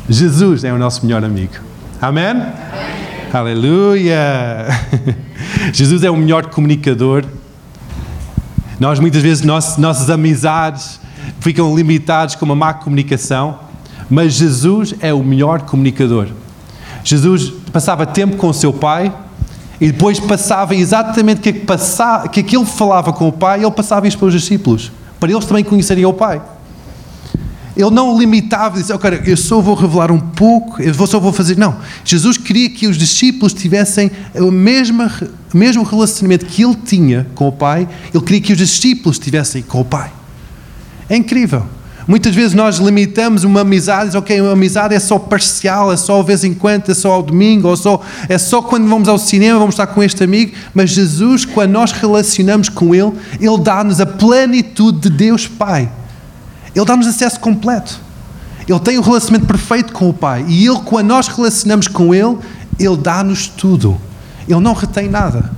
Jesus 0.10 0.64
é 0.64 0.74
o 0.74 0.80
nosso 0.80 1.06
melhor 1.06 1.24
amigo. 1.24 1.54
Amém? 2.02 2.32
Amém. 2.32 2.99
Aleluia! 3.32 4.68
Jesus 5.72 6.04
é 6.04 6.10
o 6.10 6.18
melhor 6.18 6.48
comunicador. 6.48 7.24
Nós 8.80 9.00
muitas 9.00 9.22
vezes 9.22 9.44
nossas, 9.44 10.10
amizades 10.10 11.00
ficam 11.40 11.76
limitadas 11.76 12.34
com 12.34 12.46
uma 12.46 12.56
má 12.56 12.74
comunicação, 12.74 13.60
mas 14.10 14.34
Jesus 14.34 14.96
é 15.00 15.14
o 15.14 15.24
melhor 15.24 15.62
comunicador. 15.62 16.30
Jesus 17.04 17.54
passava 17.72 18.04
tempo 18.04 18.36
com 18.36 18.48
o 18.48 18.54
seu 18.54 18.74
pai 18.74 19.14
e 19.80 19.92
depois 19.92 20.20
passava 20.20 20.74
exatamente 20.74 21.38
o 21.38 21.42
que, 21.42 21.54
passava, 21.54 22.28
que 22.28 22.40
aquilo 22.40 22.66
falava 22.66 23.14
com 23.14 23.28
o 23.28 23.32
pai, 23.32 23.60
ele 23.64 23.72
passava 23.72 24.08
isso 24.08 24.18
para 24.18 24.28
os 24.28 24.34
discípulos, 24.34 24.92
para 25.20 25.30
eles 25.30 25.46
também 25.46 25.64
conhecerem 25.64 26.04
o 26.04 26.14
pai. 26.14 26.42
Ele 27.80 27.92
não 27.92 28.20
limitava 28.20 28.76
e 28.76 28.82
disse, 28.82 28.92
oh, 28.92 29.00
cara, 29.00 29.24
eu 29.26 29.38
só 29.38 29.62
vou 29.62 29.74
revelar 29.74 30.12
um 30.12 30.20
pouco, 30.20 30.82
eu 30.82 30.94
só 31.08 31.18
vou 31.18 31.32
fazer. 31.32 31.58
Não. 31.58 31.78
Jesus 32.04 32.38
queria 32.38 32.70
que 32.70 32.86
os 32.86 32.98
discípulos 32.98 33.54
tivessem 33.54 34.12
o 34.36 34.52
mesmo, 34.52 35.10
o 35.54 35.58
mesmo 35.58 35.84
relacionamento 35.84 36.46
que 36.46 36.62
ele 36.62 36.76
tinha 36.76 37.26
com 37.34 37.48
o 37.48 37.54
Pai, 37.54 37.88
ele 38.14 38.22
queria 38.26 38.42
que 38.42 38.52
os 38.52 38.58
discípulos 38.58 39.18
tivessem 39.18 39.62
com 39.62 39.80
o 39.80 39.86
Pai. 39.86 40.12
É 41.10 41.16
incrível. 41.16 41.64
Muitas 42.06 42.36
vezes 42.36 42.54
nós 42.54 42.80
limitamos 42.80 43.46
uma 43.46 43.62
amizade, 43.62 44.18
ok, 44.18 44.42
uma 44.42 44.52
amizade 44.52 44.94
é 44.94 45.00
só 45.00 45.18
parcial, 45.18 45.90
é 45.94 45.96
só 45.96 46.20
de 46.20 46.28
vez 46.28 46.44
em 46.44 46.54
quando, 46.54 46.90
é 46.90 46.94
só 46.94 47.14
ao 47.14 47.24
domingo, 47.24 47.70
ou 47.70 47.78
só, 47.78 48.02
é 48.28 48.38
só 48.38 48.62
quando 48.62 48.90
vamos 48.90 49.08
ao 49.08 49.18
cinema, 49.18 49.58
vamos 49.58 49.76
estar 49.76 49.88
com 49.88 50.04
este 50.04 50.22
amigo. 50.22 50.52
Mas 50.74 50.90
Jesus, 50.90 51.46
quando 51.46 51.72
nós 51.72 51.94
relacionamos 51.94 52.68
com 52.68 52.94
Ele, 52.94 53.14
Ele 53.40 53.58
dá-nos 53.64 54.02
a 54.02 54.06
plenitude 54.06 55.00
de 55.00 55.10
Deus 55.10 55.48
Pai. 55.48 55.90
Ele 56.76 56.86
dá-nos 56.86 57.08
acesso 57.08 57.40
completo. 57.40 58.00
Ele 58.68 58.80
tem 58.80 58.98
o 58.98 59.02
um 59.02 59.04
relacionamento 59.04 59.48
perfeito 59.48 59.94
com 59.94 60.10
o 60.10 60.14
Pai. 60.14 60.46
E 60.48 60.68
Ele, 60.68 60.80
quando 60.86 61.08
nós 61.08 61.28
relacionamos 61.28 61.88
com 61.88 62.14
Ele, 62.14 62.38
Ele 62.78 62.98
dá-nos 62.98 63.48
tudo. 63.48 64.00
Ele 64.48 64.60
não 64.60 64.74
retém 64.74 65.10
nada. 65.10 65.52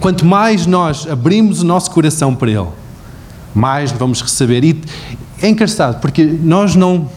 Quanto 0.00 0.24
mais 0.24 0.66
nós 0.66 1.06
abrimos 1.06 1.62
o 1.62 1.64
nosso 1.64 1.90
coração 1.90 2.34
para 2.34 2.50
Ele, 2.50 2.68
mais 3.54 3.92
vamos 3.92 4.22
receber. 4.22 4.64
E 4.64 4.82
é 5.42 5.48
engraçado, 5.48 6.00
porque 6.00 6.24
nós 6.24 6.74
não. 6.74 7.08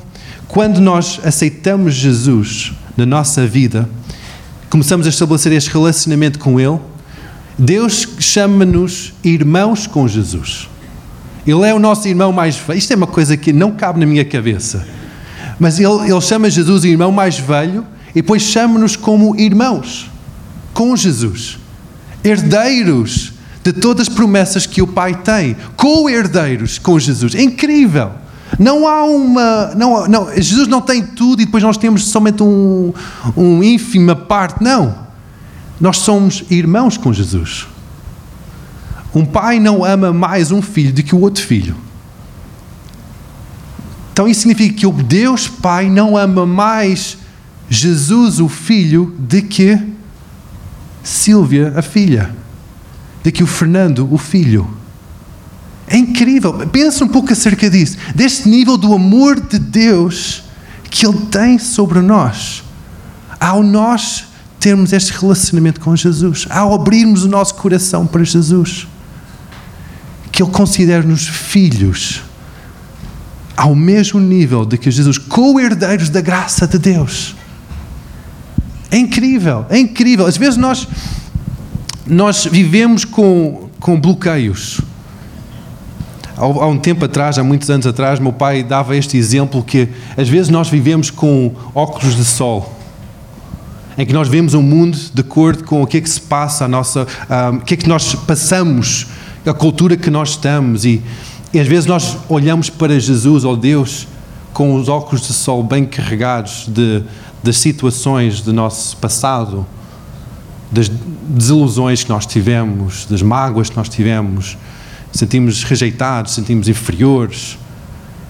Quando 0.47 0.79
nós 0.79 1.19
aceitamos 1.23 1.95
Jesus 1.95 2.73
na 2.95 3.05
nossa 3.05 3.47
vida, 3.47 3.89
começamos 4.69 5.07
a 5.07 5.09
estabelecer 5.09 5.51
este 5.53 5.71
relacionamento 5.71 6.37
com 6.37 6.59
Ele, 6.59 6.79
Deus 7.57 8.07
chama-nos 8.19 9.13
irmãos 9.23 9.87
com 9.87 10.07
Jesus. 10.07 10.67
Ele 11.45 11.67
é 11.67 11.73
o 11.73 11.79
nosso 11.79 12.07
irmão 12.07 12.31
mais 12.31 12.55
velho. 12.55 12.77
Isto 12.77 12.93
é 12.93 12.95
uma 12.95 13.07
coisa 13.07 13.35
que 13.35 13.51
não 13.51 13.71
cabe 13.71 13.99
na 13.99 14.05
minha 14.05 14.23
cabeça. 14.23 14.87
Mas 15.59 15.79
ele, 15.79 16.09
ele 16.09 16.21
chama 16.21 16.49
Jesus 16.49 16.83
irmão 16.83 17.11
mais 17.11 17.37
velho 17.37 17.85
e 18.09 18.21
depois 18.21 18.41
chama-nos 18.41 18.95
como 18.95 19.35
irmãos 19.39 20.09
com 20.73 20.95
Jesus, 20.95 21.59
herdeiros 22.23 23.33
de 23.63 23.71
todas 23.71 24.07
as 24.07 24.13
promessas 24.13 24.65
que 24.65 24.81
o 24.81 24.87
Pai 24.87 25.15
tem, 25.15 25.55
co-herdeiros 25.77 26.77
com 26.79 26.99
Jesus. 26.99 27.35
É 27.35 27.41
incrível. 27.41 28.11
Não 28.59 28.87
há 28.87 29.03
uma. 29.03 29.73
Não, 29.75 30.07
não, 30.07 30.35
Jesus 30.35 30.67
não 30.67 30.81
tem 30.81 31.01
tudo 31.01 31.41
e 31.41 31.45
depois 31.45 31.63
nós 31.63 31.77
temos 31.77 32.05
somente 32.05 32.43
um, 32.43 32.93
um 33.35 33.63
ínfima 33.63 34.15
parte. 34.15 34.63
Não. 34.63 34.95
Nós 35.79 35.97
somos 35.97 36.43
irmãos 36.49 36.97
com 36.97 37.11
Jesus. 37.11 37.67
Um 39.13 39.25
pai 39.25 39.59
não 39.59 39.85
ama 39.85 40.11
mais 40.11 40.51
um 40.51 40.61
filho 40.61 40.91
do 40.91 41.03
que 41.03 41.13
o 41.13 41.19
outro 41.19 41.45
filho. 41.45 41.75
Então 44.11 44.27
isso 44.27 44.41
significa 44.41 44.75
que 44.75 44.87
o 44.87 44.91
Deus 44.91 45.47
Pai 45.47 45.89
não 45.89 46.15
ama 46.15 46.45
mais 46.45 47.17
Jesus, 47.69 48.39
o 48.39 48.47
filho, 48.47 49.15
do 49.17 49.41
que 49.41 49.79
Silvia, 51.03 51.73
a 51.75 51.81
filha, 51.81 52.33
do 53.23 53.31
que 53.31 53.43
o 53.43 53.47
Fernando, 53.47 54.07
o 54.11 54.17
filho. 54.17 54.69
É 55.87 55.97
incrível. 55.97 56.53
Pensa 56.67 57.03
um 57.03 57.07
pouco 57.07 57.33
acerca 57.33 57.69
disso. 57.69 57.97
Deste 58.13 58.47
nível 58.47 58.77
do 58.77 58.93
amor 58.93 59.39
de 59.39 59.57
Deus 59.57 60.43
que 60.89 61.05
Ele 61.05 61.25
tem 61.31 61.57
sobre 61.57 61.99
nós. 61.99 62.63
Ao 63.39 63.63
nós 63.63 64.25
termos 64.59 64.93
este 64.93 65.11
relacionamento 65.11 65.79
com 65.81 65.95
Jesus, 65.95 66.45
ao 66.49 66.73
abrirmos 66.73 67.23
o 67.23 67.27
nosso 67.27 67.55
coração 67.55 68.05
para 68.05 68.23
Jesus 68.23 68.87
que 70.33 70.41
Ele 70.41 70.51
considera-nos 70.51 71.27
filhos 71.27 72.23
ao 73.55 73.75
mesmo 73.75 74.19
nível 74.19 74.65
de 74.65 74.79
que 74.79 74.89
Jesus, 74.89 75.19
co-herdeiros 75.19 76.09
da 76.09 76.21
graça 76.21 76.67
de 76.67 76.79
Deus. 76.79 77.35
É 78.89 78.97
incrível, 78.97 79.67
é 79.69 79.77
incrível. 79.77 80.25
Às 80.25 80.35
vezes 80.35 80.57
nós, 80.57 80.87
nós 82.07 82.45
vivemos 82.45 83.05
com, 83.05 83.69
com 83.79 84.01
bloqueios. 84.01 84.81
Há, 86.35 86.41
há 86.41 86.67
um 86.67 86.79
tempo 86.79 87.05
atrás, 87.05 87.37
há 87.37 87.43
muitos 87.43 87.69
anos 87.69 87.85
atrás, 87.85 88.19
meu 88.19 88.33
pai 88.33 88.63
dava 88.63 88.97
este 88.97 89.15
exemplo 89.15 89.63
que 89.63 89.87
às 90.17 90.27
vezes 90.27 90.49
nós 90.49 90.67
vivemos 90.67 91.11
com 91.11 91.53
óculos 91.75 92.15
de 92.15 92.25
sol 92.25 92.79
em 93.95 94.03
que 94.03 94.13
nós 94.13 94.27
vemos 94.27 94.55
o 94.55 94.57
um 94.57 94.63
mundo 94.63 94.97
de 95.13 95.21
acordo 95.21 95.63
com 95.63 95.83
o 95.83 95.85
que 95.85 95.97
é 95.97 96.01
que 96.01 96.09
se 96.09 96.19
passa, 96.19 96.65
a 96.65 96.67
nossa, 96.67 97.01
um, 97.01 97.05
ah, 97.29 97.51
o 97.51 97.59
que 97.61 97.75
é 97.75 97.77
que 97.77 97.87
nós 97.87 98.15
passamos 98.15 99.05
a 99.45 99.53
cultura 99.53 99.97
que 99.97 100.09
nós 100.09 100.31
estamos 100.31 100.85
e, 100.85 101.01
e 101.53 101.59
às 101.59 101.67
vezes 101.67 101.85
nós 101.85 102.17
olhamos 102.29 102.69
para 102.69 102.99
Jesus 102.99 103.43
ou 103.43 103.57
Deus 103.57 104.07
com 104.53 104.75
os 104.75 104.87
óculos 104.87 105.27
de 105.27 105.33
sol 105.33 105.63
bem 105.63 105.85
carregados 105.85 106.67
de, 106.67 107.03
das 107.41 107.57
situações 107.57 108.41
do 108.41 108.53
nosso 108.53 108.95
passado, 108.97 109.65
das 110.71 110.89
desilusões 110.89 112.03
que 112.03 112.09
nós 112.09 112.25
tivemos, 112.25 113.05
das 113.05 113.21
mágoas 113.21 113.69
que 113.69 113.75
nós 113.75 113.89
tivemos, 113.89 114.57
sentimos 115.11 115.63
rejeitados, 115.63 116.33
sentimos 116.33 116.67
inferiores. 116.67 117.57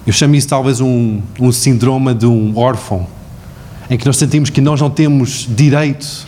Eu 0.06 0.14
chamo 0.14 0.36
isso 0.36 0.48
talvez 0.48 0.82
um, 0.82 1.22
um 1.40 1.52
síndrome 1.52 2.14
de 2.14 2.26
um 2.26 2.58
órfão, 2.58 3.08
em 3.90 3.98
que 3.98 4.06
nós 4.06 4.18
sentimos 4.18 4.50
que 4.50 4.62
nós 4.62 4.82
não 4.82 4.90
temos 4.90 5.48
direito 5.50 6.28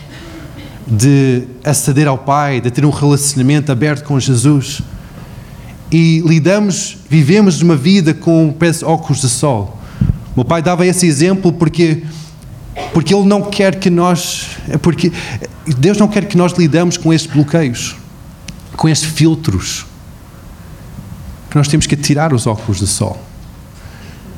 de 0.87 1.43
aceder 1.63 2.07
ao 2.07 2.17
Pai, 2.17 2.61
de 2.61 2.69
ter 2.69 2.85
um 2.85 2.89
relacionamento 2.89 3.71
aberto 3.71 4.03
com 4.03 4.19
Jesus. 4.19 4.81
E 5.91 6.21
lidamos, 6.25 6.97
vivemos 7.09 7.61
uma 7.61 7.75
vida 7.75 8.13
com 8.13 8.53
óculos 8.83 9.21
de 9.21 9.29
sol. 9.29 9.79
O 10.33 10.39
meu 10.39 10.45
pai 10.45 10.61
dava 10.61 10.85
esse 10.85 11.07
exemplo 11.07 11.53
porque 11.53 12.03
porque 12.91 13.13
ele 13.13 13.25
não 13.25 13.41
quer 13.41 13.75
que 13.75 13.89
nós, 13.89 14.47
porque 14.81 15.11
Deus 15.77 15.97
não 15.97 16.07
quer 16.07 16.25
que 16.25 16.37
nós 16.37 16.53
lidamos 16.53 16.97
com 16.97 17.13
estes 17.13 17.31
bloqueios, 17.31 17.95
com 18.75 18.89
estes 18.89 19.09
filtros. 19.09 19.85
Que 21.49 21.55
nós 21.55 21.67
temos 21.69 21.87
que 21.87 21.95
tirar 21.95 22.33
os 22.33 22.45
óculos 22.45 22.79
de 22.79 22.87
sol. 22.87 23.17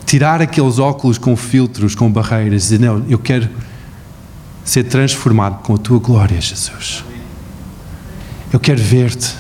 Tirar 0.06 0.42
aqueles 0.42 0.78
óculos 0.78 1.18
com 1.18 1.36
filtros, 1.36 1.96
com 1.96 2.12
barreiras 2.12 2.66
e 2.66 2.76
dizer, 2.76 2.80
não, 2.80 3.04
eu 3.10 3.18
quero 3.18 3.50
ser 4.68 4.84
transformado 4.84 5.62
com 5.64 5.76
a 5.76 5.78
tua 5.78 5.98
glória, 5.98 6.40
Jesus. 6.42 7.04
Eu 8.52 8.60
quero 8.60 8.82
ver-te. 8.82 9.34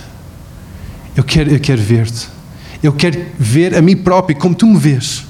Eu 1.15 1.23
quero, 1.23 1.51
eu 1.51 1.59
quero 1.59 1.81
ver-te. 1.81 2.29
Eu 2.81 2.93
quero 2.93 3.25
ver 3.37 3.75
a 3.75 3.81
mim 3.81 3.97
próprio 3.97 4.37
como 4.37 4.55
tu 4.55 4.65
me 4.65 4.77
vês. 4.77 5.25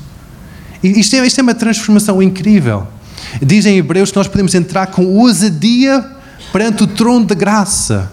E 0.83 0.99
isto 0.99 1.15
é, 1.15 1.25
isto 1.25 1.39
é 1.39 1.41
uma 1.41 1.55
transformação 1.55 2.21
incrível. 2.21 2.85
Dizem 3.41 3.75
em 3.75 3.77
Hebreus 3.79 4.11
que 4.11 4.17
nós 4.17 4.27
podemos 4.27 4.53
entrar 4.53 4.87
com 4.87 5.03
ousadia 5.05 6.05
perante 6.53 6.83
o 6.83 6.87
trono 6.87 7.25
da 7.25 7.33
graça 7.33 8.11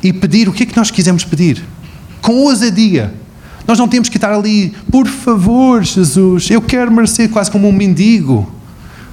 e 0.00 0.12
pedir 0.12 0.48
o 0.48 0.52
que 0.52 0.62
é 0.62 0.66
que 0.66 0.76
nós 0.76 0.92
quisermos 0.92 1.24
pedir. 1.24 1.64
Com 2.20 2.34
ousadia. 2.36 3.12
Nós 3.66 3.78
não 3.78 3.88
temos 3.88 4.08
que 4.08 4.16
estar 4.16 4.32
ali, 4.32 4.74
por 4.92 5.08
favor, 5.08 5.82
Jesus, 5.82 6.50
eu 6.50 6.62
quero 6.62 6.92
merecer 6.92 7.28
quase 7.30 7.50
como 7.50 7.68
um 7.68 7.72
mendigo. 7.72 8.61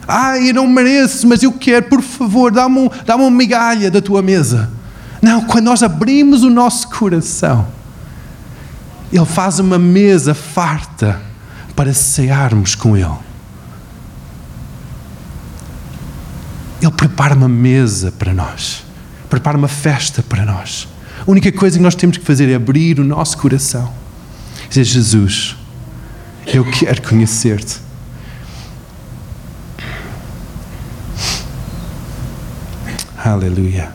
Ah, 0.10 0.38
eu 0.40 0.54
não 0.54 0.68
mereço, 0.68 1.28
mas 1.28 1.44
eu 1.44 1.52
quero, 1.52 1.86
por 1.88 2.02
favor, 2.02 2.52
dá-me 2.52 2.80
um, 2.80 2.90
dá 3.06 3.16
uma 3.16 3.30
migalha 3.30 3.92
da 3.92 4.02
tua 4.02 4.22
mesa. 4.22 4.70
Não, 5.22 5.42
quando 5.42 5.66
nós 5.66 5.84
abrimos 5.84 6.44
o 6.44 6.50
nosso 6.50 6.90
coração, 6.90 7.68
Ele 9.12 9.26
faz 9.26 9.60
uma 9.60 9.78
mesa 9.78 10.34
farta 10.34 11.22
para 11.76 11.94
cearmos 11.94 12.76
com 12.76 12.98
Ele. 12.98 13.30
Ele 16.82 16.92
prepara 16.92 17.36
uma 17.36 17.50
mesa 17.50 18.12
para 18.12 18.34
nós, 18.34 18.84
prepara 19.30 19.58
uma 19.58 19.68
festa 19.68 20.24
para 20.24 20.46
nós. 20.46 20.88
A 21.28 21.30
única 21.30 21.52
coisa 21.52 21.78
que 21.78 21.84
nós 21.84 21.96
temos 21.96 22.18
que 22.18 22.26
fazer 22.26 22.50
é 22.50 22.56
abrir 22.56 23.00
o 23.00 23.04
nosso 23.04 23.38
coração 23.38 24.00
dizer: 24.70 24.84
Jesus, 24.84 25.56
eu 26.46 26.64
quero 26.64 27.02
conhecer-te. 27.02 27.89
Aleluia. 33.24 33.92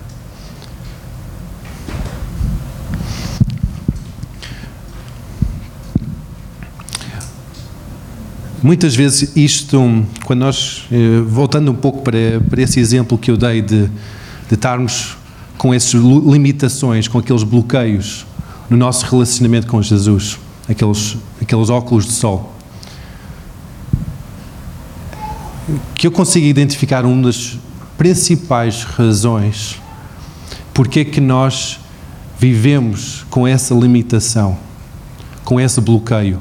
Muitas 8.62 8.94
vezes 8.94 9.34
isto, 9.34 9.78
quando 10.24 10.40
nós, 10.40 10.86
eh, 10.92 11.20
voltando 11.26 11.70
um 11.70 11.74
pouco 11.74 12.02
para, 12.02 12.40
para 12.50 12.62
esse 12.62 12.78
exemplo 12.78 13.16
que 13.16 13.30
eu 13.30 13.36
dei 13.36 13.62
de, 13.62 13.86
de 13.86 14.54
estarmos 14.54 15.16
com 15.56 15.72
essas 15.72 15.94
limitações, 15.94 17.08
com 17.08 17.18
aqueles 17.18 17.42
bloqueios 17.44 18.26
no 18.68 18.76
nosso 18.76 19.06
relacionamento 19.06 19.66
com 19.66 19.80
Jesus, 19.80 20.38
aqueles, 20.68 21.16
aqueles 21.40 21.70
óculos 21.70 22.04
de 22.06 22.12
sol, 22.12 22.54
que 25.94 26.06
eu 26.06 26.10
consigo 26.10 26.46
identificar 26.46 27.06
uma 27.06 27.22
das 27.22 27.58
principais 28.04 28.82
razões 28.82 29.80
porque 30.74 31.00
é 31.00 31.04
que 31.06 31.22
nós 31.22 31.80
vivemos 32.38 33.24
com 33.30 33.48
essa 33.48 33.72
limitação, 33.74 34.58
com 35.42 35.58
esse 35.58 35.80
bloqueio 35.80 36.38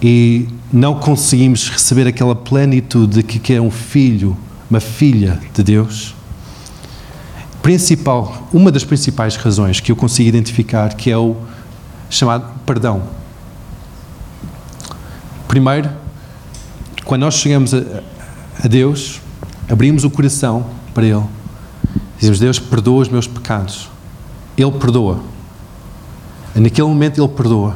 e 0.00 0.46
não 0.72 0.94
conseguimos 0.94 1.68
receber 1.68 2.06
aquela 2.06 2.36
plenitude 2.36 3.20
de 3.20 3.22
que 3.24 3.52
é 3.52 3.60
um 3.60 3.68
filho, 3.68 4.36
uma 4.70 4.78
filha 4.78 5.40
de 5.52 5.60
Deus. 5.60 6.14
Principal, 7.60 8.48
uma 8.52 8.70
das 8.70 8.84
principais 8.84 9.34
razões 9.34 9.80
que 9.80 9.90
eu 9.90 9.96
consigo 9.96 10.28
identificar 10.28 10.94
que 10.94 11.10
é 11.10 11.18
o 11.18 11.34
chamado 12.08 12.48
perdão. 12.64 13.02
Primeiro, 15.48 15.90
quando 17.04 17.22
nós 17.22 17.34
chegamos 17.34 17.74
a, 17.74 17.78
a 18.62 18.68
Deus, 18.68 19.20
abrimos 19.72 20.04
o 20.04 20.10
coração 20.10 20.66
para 20.92 21.06
Ele, 21.06 21.24
dizemos: 22.18 22.38
Deus, 22.38 22.58
perdoa 22.58 23.00
os 23.00 23.08
meus 23.08 23.26
pecados. 23.26 23.88
Ele 24.56 24.70
perdoa. 24.72 25.20
Naquele 26.54 26.86
momento, 26.86 27.18
Ele 27.18 27.28
perdoa. 27.28 27.74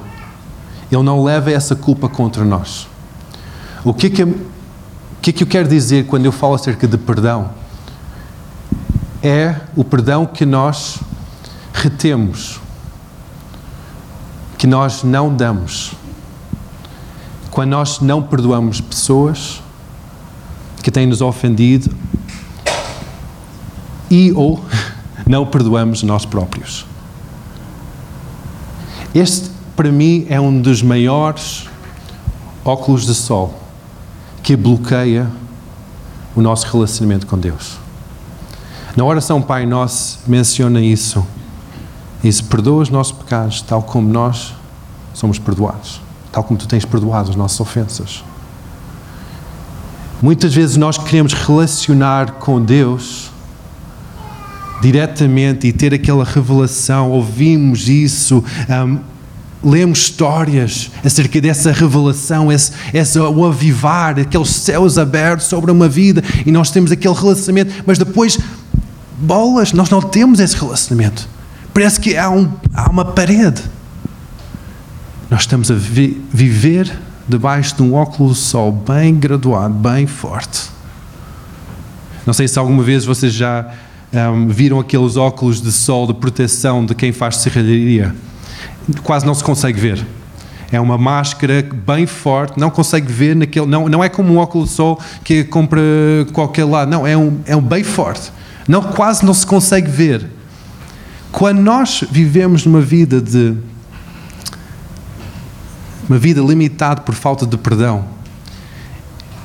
Ele 0.92 1.02
não 1.02 1.24
leva 1.24 1.50
essa 1.50 1.74
culpa 1.74 2.06
contra 2.06 2.44
nós. 2.44 2.86
O 3.82 3.94
que 3.94 4.08
é 4.08 4.10
que, 4.10 4.22
o 4.22 4.36
que, 5.22 5.30
é 5.30 5.32
que 5.32 5.42
eu 5.42 5.46
quero 5.46 5.66
dizer 5.66 6.06
quando 6.06 6.26
eu 6.26 6.32
falo 6.32 6.54
acerca 6.54 6.86
de 6.86 6.98
perdão? 6.98 7.50
É 9.22 9.56
o 9.74 9.82
perdão 9.82 10.26
que 10.26 10.44
nós 10.44 10.98
retemos, 11.72 12.60
que 14.58 14.66
nós 14.66 15.02
não 15.02 15.34
damos. 15.34 15.94
Quando 17.50 17.70
nós 17.70 18.00
não 18.00 18.22
perdoamos 18.22 18.82
pessoas 18.82 19.62
que 20.86 20.90
têm 20.92 21.04
nos 21.04 21.20
ofendido 21.20 21.90
e 24.08 24.30
ou 24.30 24.64
não 25.26 25.44
perdoamos 25.44 26.04
nós 26.04 26.24
próprios. 26.24 26.86
Este 29.12 29.50
para 29.74 29.90
mim, 29.90 30.26
é 30.28 30.40
um 30.40 30.60
dos 30.62 30.82
maiores 30.82 31.68
óculos 32.64 33.04
de 33.04 33.16
sol 33.16 33.60
que 34.44 34.54
bloqueia 34.54 35.28
o 36.36 36.40
nosso 36.40 36.68
relacionamento 36.68 37.26
com 37.26 37.36
Deus. 37.36 37.78
Na 38.96 39.04
oração 39.04 39.42
Pai 39.42 39.66
Nosso 39.66 40.20
menciona 40.24 40.80
isso. 40.80 41.26
Isso 42.22 42.44
perdoa 42.44 42.82
os 42.82 42.90
nossos 42.90 43.10
pecados, 43.10 43.60
tal 43.60 43.82
como 43.82 44.08
nós 44.08 44.54
somos 45.12 45.36
perdoados, 45.40 46.00
tal 46.30 46.44
como 46.44 46.56
tu 46.56 46.68
tens 46.68 46.84
perdoado 46.84 47.30
as 47.30 47.34
nossas 47.34 47.58
ofensas. 47.58 48.22
Muitas 50.22 50.54
vezes 50.54 50.76
nós 50.76 50.96
queremos 50.96 51.32
relacionar 51.34 52.32
com 52.32 52.62
Deus 52.62 53.30
diretamente 54.80 55.66
e 55.66 55.72
ter 55.72 55.92
aquela 55.92 56.24
revelação, 56.24 57.10
ouvimos 57.10 57.88
isso, 57.88 58.42
um, 58.68 58.98
lemos 59.62 59.98
histórias 60.00 60.90
acerca 61.04 61.40
dessa 61.40 61.72
revelação, 61.72 62.52
esse, 62.52 62.72
esse, 62.94 63.18
o 63.18 63.44
avivar, 63.44 64.18
aqueles 64.18 64.50
céus 64.50 64.96
abertos 64.96 65.46
sobre 65.46 65.70
uma 65.70 65.88
vida 65.88 66.22
e 66.44 66.52
nós 66.52 66.70
temos 66.70 66.92
aquele 66.92 67.14
relacionamento, 67.14 67.82
mas 67.86 67.98
depois, 67.98 68.38
bolas, 69.18 69.72
nós 69.72 69.90
não 69.90 70.00
temos 70.00 70.40
esse 70.40 70.56
relacionamento. 70.56 71.28
Parece 71.74 72.00
que 72.00 72.16
há, 72.16 72.30
um, 72.30 72.50
há 72.72 72.88
uma 72.88 73.04
parede. 73.04 73.62
Nós 75.30 75.40
estamos 75.40 75.70
a 75.70 75.74
vi, 75.74 76.22
viver 76.32 76.96
debaixo 77.28 77.76
de 77.76 77.82
um 77.82 77.94
óculos 77.94 78.36
de 78.36 78.42
sol 78.44 78.72
bem 78.72 79.14
graduado, 79.14 79.74
bem 79.74 80.06
forte. 80.06 80.70
Não 82.24 82.32
sei 82.32 82.48
se 82.48 82.58
alguma 82.58 82.82
vez 82.82 83.04
vocês 83.04 83.32
já 83.32 83.72
um, 84.12 84.48
viram 84.48 84.80
aqueles 84.80 85.16
óculos 85.16 85.60
de 85.60 85.72
sol 85.72 86.06
de 86.06 86.14
proteção 86.14 86.84
de 86.84 86.94
quem 86.94 87.12
faz 87.12 87.36
serralharia 87.36 88.14
quase 89.02 89.26
não 89.26 89.34
se 89.34 89.42
consegue 89.42 89.78
ver. 89.80 90.04
É 90.70 90.80
uma 90.80 90.98
máscara 90.98 91.66
bem 91.86 92.06
forte, 92.06 92.58
não 92.58 92.70
consegue 92.70 93.10
ver 93.10 93.36
naquele. 93.36 93.66
Não, 93.66 93.88
não 93.88 94.02
é 94.02 94.08
como 94.08 94.34
um 94.34 94.38
óculos 94.38 94.70
de 94.70 94.74
sol 94.74 95.00
que 95.22 95.44
compra 95.44 95.80
qualquer 96.32 96.64
lado. 96.64 96.90
Não, 96.90 97.06
é 97.06 97.16
um, 97.16 97.38
é 97.46 97.54
um 97.54 97.62
bem 97.62 97.84
forte. 97.84 98.32
Não, 98.66 98.82
quase 98.82 99.24
não 99.24 99.32
se 99.32 99.46
consegue 99.46 99.88
ver. 99.88 100.26
Quando 101.30 101.60
nós 101.60 102.04
vivemos 102.10 102.66
numa 102.66 102.80
vida 102.80 103.20
de. 103.20 103.56
Uma 106.08 106.18
vida 106.18 106.40
limitada 106.40 107.00
por 107.00 107.14
falta 107.14 107.46
de 107.46 107.56
perdão, 107.56 108.04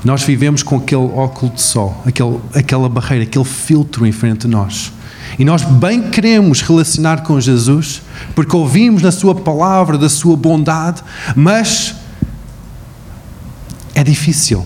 nós 0.03 0.23
vivemos 0.23 0.63
com 0.63 0.77
aquele 0.77 1.01
óculos 1.01 1.55
de 1.55 1.61
sol, 1.61 2.01
aquele, 2.05 2.39
aquela 2.53 2.89
barreira, 2.89 3.23
aquele 3.23 3.45
filtro 3.45 4.05
em 4.05 4.11
frente 4.11 4.47
a 4.47 4.49
nós. 4.49 4.91
E 5.37 5.45
nós 5.45 5.63
bem 5.63 6.09
queremos 6.09 6.61
relacionar 6.61 7.23
com 7.23 7.39
Jesus, 7.39 8.01
porque 8.35 8.55
ouvimos 8.55 9.01
na 9.01 9.11
Sua 9.11 9.35
palavra 9.35 9.97
da 9.97 10.09
Sua 10.09 10.35
bondade, 10.35 11.03
mas 11.35 11.95
é 13.93 14.03
difícil. 14.03 14.65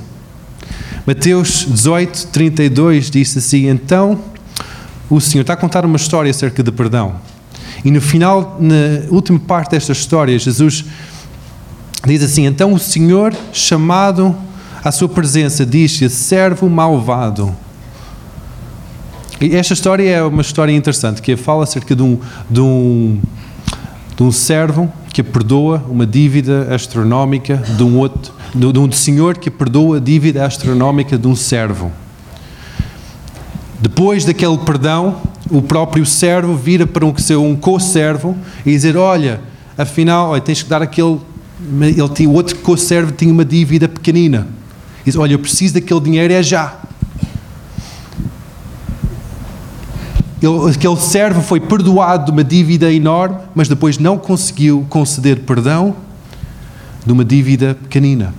Mateus 1.05 1.67
18, 1.69 2.27
32 2.27 3.11
disse 3.11 3.37
assim: 3.37 3.67
Então 3.67 4.19
o 5.09 5.19
Senhor 5.19 5.41
está 5.41 5.53
a 5.53 5.57
contar 5.57 5.85
uma 5.85 5.97
história 5.97 6.31
acerca 6.31 6.63
de 6.63 6.71
perdão. 6.71 7.15
E 7.83 7.91
no 7.91 8.01
final, 8.01 8.57
na 8.59 9.11
última 9.11 9.39
parte 9.39 9.71
desta 9.71 9.91
história, 9.91 10.37
Jesus 10.39 10.83
diz 12.05 12.23
assim: 12.23 12.45
Então 12.45 12.73
o 12.73 12.79
Senhor, 12.79 13.33
chamado 13.51 14.35
à 14.83 14.91
sua 14.91 15.09
presença, 15.09 15.65
disse: 15.65 16.09
Servo 16.09 16.69
malvado 16.69 17.55
e 19.39 19.53
esta 19.55 19.73
história 19.73 20.09
é 20.09 20.23
uma 20.23 20.41
história 20.41 20.71
interessante, 20.71 21.21
que 21.21 21.35
fala 21.35 21.63
acerca 21.63 21.93
de 21.93 22.01
um, 22.01 22.17
de 22.49 22.61
um, 22.61 23.19
de 24.15 24.23
um 24.23 24.31
servo 24.31 24.91
que 25.11 25.21
perdoa 25.21 25.83
uma 25.89 26.05
dívida 26.05 26.73
astronómica 26.73 27.57
de 27.57 27.83
um 27.83 27.97
outro, 27.97 28.33
de, 28.53 28.79
um 28.79 28.89
senhor 28.91 29.37
que 29.37 29.51
perdoa 29.51 29.97
a 29.97 29.99
dívida 29.99 30.45
astronómica 30.45 31.17
de 31.17 31.27
um 31.27 31.35
servo. 31.35 31.91
Depois 33.79 34.23
daquele 34.23 34.57
perdão, 34.59 35.17
o 35.51 35.61
próprio 35.61 36.05
servo 36.05 36.55
vira 36.55 36.87
para 36.87 37.05
um, 37.05 37.13
um 37.41 37.55
co-servo 37.57 38.37
e 38.65 38.71
dizer: 38.71 38.95
Olha, 38.95 39.41
afinal, 39.77 40.29
olha, 40.29 40.41
tens 40.41 40.63
que 40.63 40.69
dar 40.69 40.81
aquele. 40.81 41.19
Ele 41.81 42.09
tinha, 42.09 42.29
o 42.29 42.33
outro 42.33 42.55
co-servo 42.57 43.11
tinha 43.11 43.31
uma 43.31 43.45
dívida 43.45 43.87
pequenina. 43.87 44.47
Diz: 45.05 45.15
Olha, 45.15 45.33
eu 45.33 45.39
preciso 45.39 45.75
daquele 45.75 45.99
dinheiro, 46.01 46.33
é 46.33 46.43
já. 46.43 46.79
ele, 50.45 50.71
aquele 50.71 50.97
servo 50.97 51.41
foi 51.41 51.59
perdoado 51.59 52.25
de 52.25 52.31
uma 52.31 52.43
dívida 52.43 52.91
enorme, 52.91 53.37
mas 53.53 53.67
depois 53.67 53.97
não 53.97 54.17
conseguiu 54.17 54.85
conceder 54.89 55.39
perdão 55.39 55.95
de 57.05 57.11
uma 57.11 57.25
dívida 57.25 57.75
pequenina. 57.75 58.33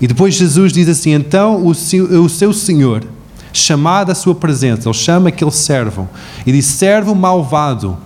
E 0.00 0.06
depois 0.06 0.34
Jesus 0.34 0.72
diz 0.72 0.88
assim: 0.88 1.12
então 1.12 1.64
o 1.64 1.70
o 1.70 2.28
seu 2.28 2.52
senhor, 2.52 3.04
chamado 3.52 4.10
à 4.10 4.14
sua 4.14 4.34
presença, 4.34 4.88
ele 4.88 4.94
chama 4.94 5.28
aquele 5.28 5.50
servo 5.50 6.08
e 6.46 6.52
diz: 6.52 6.66
servo 6.66 7.14
malvado, 7.14 7.96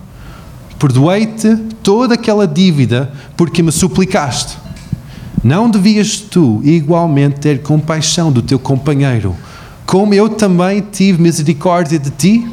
perdoei-te 0.81 1.55
toda 1.83 2.15
aquela 2.15 2.47
dívida 2.47 3.11
porque 3.37 3.61
me 3.61 3.71
suplicaste. 3.71 4.57
Não 5.43 5.69
devias 5.69 6.17
tu 6.17 6.59
igualmente 6.63 7.39
ter 7.39 7.61
compaixão 7.61 8.31
do 8.31 8.41
teu 8.41 8.57
companheiro, 8.57 9.35
como 9.85 10.15
eu 10.15 10.27
também 10.27 10.81
tive 10.81 11.21
misericórdia 11.21 11.99
de 11.99 12.09
ti? 12.09 12.47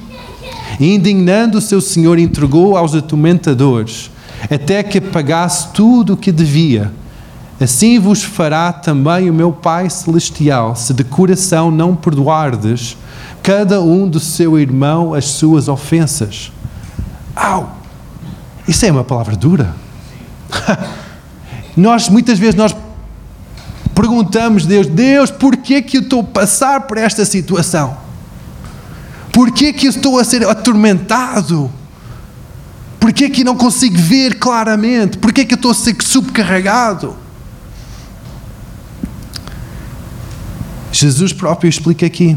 Indignando 0.79 1.57
o 1.57 1.61
seu 1.61 1.81
senhor, 1.81 2.19
entregou 2.19 2.77
aos 2.77 2.95
atormentadores, 2.95 4.11
até 4.51 4.83
que 4.83 5.01
pagasse 5.01 5.69
tudo 5.73 6.13
o 6.13 6.17
que 6.17 6.31
devia. 6.31 6.93
Assim 7.59 7.99
vos 7.99 8.23
fará 8.23 8.73
também 8.73 9.31
o 9.31 9.35
meu 9.35 9.53
Pai 9.53 9.89
Celestial, 9.89 10.77
se 10.77 10.93
de 10.93 11.03
coração 11.03 11.71
não 11.71 11.97
perdoardes 11.97 12.95
cada 13.43 13.81
um 13.81 14.07
do 14.07 14.21
seu 14.21 14.59
irmão 14.59 15.15
as 15.15 15.25
suas 15.25 15.67
ofensas. 15.67 16.53
Au! 17.35 17.78
Isso 18.69 18.85
é 18.85 18.93
uma 18.93 19.03
palavra 19.03 19.35
dura. 19.35 19.75
nós, 21.75 22.11
muitas 22.11 22.39
vezes, 22.39 22.55
nós 22.55 22.77
perguntamos 23.95 24.67
a 24.67 24.69
Deus, 24.69 24.87
Deus, 24.87 25.31
porquê 25.31 25.81
que 25.81 25.97
eu 25.97 26.03
estou 26.03 26.21
a 26.21 26.25
passar 26.25 26.83
por 26.83 26.99
esta 26.99 27.25
situação? 27.25 27.97
Porquê 29.33 29.73
que 29.73 29.87
eu 29.87 29.91
estou 29.91 30.19
a 30.19 30.25
ser 30.25 30.47
atormentado? 30.47 31.71
Porquê 33.01 33.31
que 33.31 33.43
não 33.43 33.57
consigo 33.57 33.97
ver 33.97 34.39
claramente? 34.39 35.17
Porquê 35.17 35.47
que 35.47 35.55
eu 35.55 35.57
estou 35.57 35.71
a 35.71 35.75
ser 35.75 35.97
subcarregado? 36.03 37.17
Jesus 40.93 41.33
próprio 41.33 41.71
explica 41.71 42.05
aqui. 42.05 42.37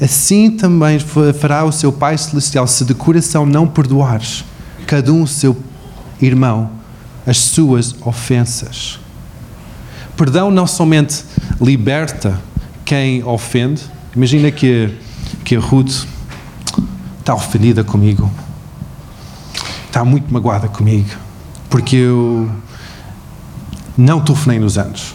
Assim 0.00 0.50
também 0.50 0.98
fará 1.38 1.64
o 1.64 1.72
seu 1.72 1.92
Pai 1.92 2.16
Celestial 2.16 2.66
se 2.66 2.82
de 2.84 2.94
coração 2.94 3.44
não 3.44 3.66
perdoares 3.66 4.44
cada 4.86 5.12
um 5.12 5.26
seu 5.26 5.56
irmão 6.20 6.70
as 7.26 7.38
suas 7.38 7.94
ofensas. 8.02 8.98
Perdão 10.16 10.50
não 10.50 10.66
somente 10.66 11.24
liberta 11.60 12.40
quem 12.84 13.24
ofende. 13.24 13.82
Imagina 14.14 14.50
que, 14.50 14.94
que 15.44 15.56
a 15.56 15.60
Ruth 15.60 16.06
está 17.20 17.34
ofendida 17.34 17.84
comigo, 17.84 18.30
está 19.86 20.04
muito 20.04 20.32
magoada 20.32 20.68
comigo, 20.68 21.08
porque 21.70 21.96
eu 21.96 22.50
não 23.96 24.20
telefonei 24.20 24.58
nos 24.58 24.76
anos. 24.76 25.14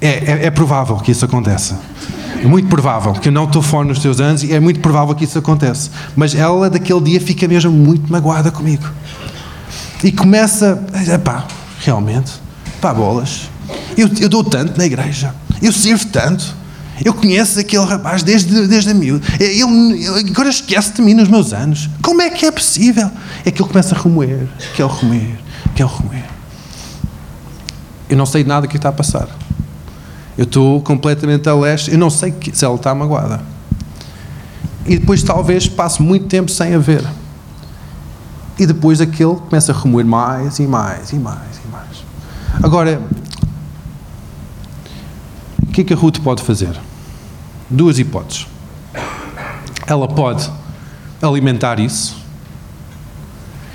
É, 0.00 0.08
é, 0.08 0.46
é, 0.46 0.50
provável 0.50 0.96
que 0.96 1.10
isso 1.10 1.24
aconteça. 1.24 1.80
É 2.40 2.46
muito 2.46 2.68
provável 2.68 3.12
que 3.14 3.28
eu 3.28 3.32
não 3.32 3.48
telefone 3.48 3.88
nos 3.88 3.98
teus 3.98 4.20
anos 4.20 4.44
e 4.44 4.52
é 4.52 4.60
muito 4.60 4.78
provável 4.80 5.14
que 5.14 5.24
isso 5.24 5.38
aconteça. 5.38 5.90
Mas 6.14 6.34
ela, 6.34 6.70
daquele 6.70 7.00
dia, 7.00 7.20
fica 7.20 7.48
mesmo 7.48 7.72
muito 7.72 8.10
magoada 8.10 8.50
comigo. 8.50 8.84
E 10.04 10.12
começa, 10.12 10.80
pá, 11.24 11.46
realmente, 11.80 12.32
pá, 12.80 12.94
bolas. 12.94 13.50
Eu, 13.96 14.08
eu 14.20 14.28
dou 14.28 14.44
tanto 14.44 14.78
na 14.78 14.86
igreja. 14.86 15.34
Eu 15.60 15.72
sirvo 15.72 16.06
tanto. 16.06 16.56
Eu 17.04 17.12
conheço 17.12 17.58
aquele 17.58 17.84
rapaz 17.84 18.22
desde, 18.22 18.66
desde 18.68 18.90
a 18.90 18.94
miúdo. 18.94 19.26
Ele, 19.40 19.62
ele 19.62 20.30
agora 20.30 20.48
esquece 20.48 20.92
de 20.92 21.02
mim 21.02 21.14
nos 21.14 21.28
meus 21.28 21.52
anos. 21.52 21.90
Como 22.00 22.22
é 22.22 22.30
que 22.30 22.46
é 22.46 22.52
possível? 22.52 23.10
É 23.44 23.50
que 23.50 23.60
ele 23.60 23.68
começa 23.68 23.96
a 23.96 24.00
remoer, 24.00 24.46
que 24.74 24.82
é 24.82 24.84
o 24.84 24.88
remoer, 24.88 25.38
que 25.74 25.82
é 25.82 25.84
o 25.84 25.88
remoer. 25.88 26.24
Eu 28.08 28.16
não 28.16 28.26
sei 28.26 28.44
nada 28.44 28.66
que 28.66 28.76
está 28.76 28.88
a 28.88 28.92
passar. 28.92 29.28
Eu 30.38 30.44
estou 30.44 30.80
completamente 30.80 31.48
a 31.48 31.54
leste, 31.54 31.90
eu 31.90 31.98
não 31.98 32.08
sei 32.08 32.32
se 32.52 32.64
ela 32.64 32.76
está 32.76 32.94
magoada. 32.94 33.42
E 34.86 34.96
depois 34.96 35.20
talvez 35.20 35.68
passe 35.68 36.00
muito 36.00 36.26
tempo 36.28 36.48
sem 36.48 36.76
a 36.76 36.78
ver. 36.78 37.04
E 38.56 38.64
depois 38.64 39.00
aquele 39.00 39.34
começa 39.34 39.72
a 39.72 39.74
remoer 39.74 40.06
mais 40.06 40.60
e 40.60 40.66
mais 40.68 41.10
e 41.10 41.16
mais 41.16 41.60
e 41.64 41.68
mais. 41.72 42.04
Agora, 42.62 43.02
o 45.60 45.66
que 45.72 45.80
é 45.80 45.84
que 45.84 45.92
a 45.92 45.96
Ruth 45.96 46.20
pode 46.20 46.40
fazer? 46.44 46.78
Duas 47.68 47.98
hipóteses. 47.98 48.46
Ela 49.88 50.06
pode 50.06 50.48
alimentar 51.20 51.80
isso. 51.80 52.16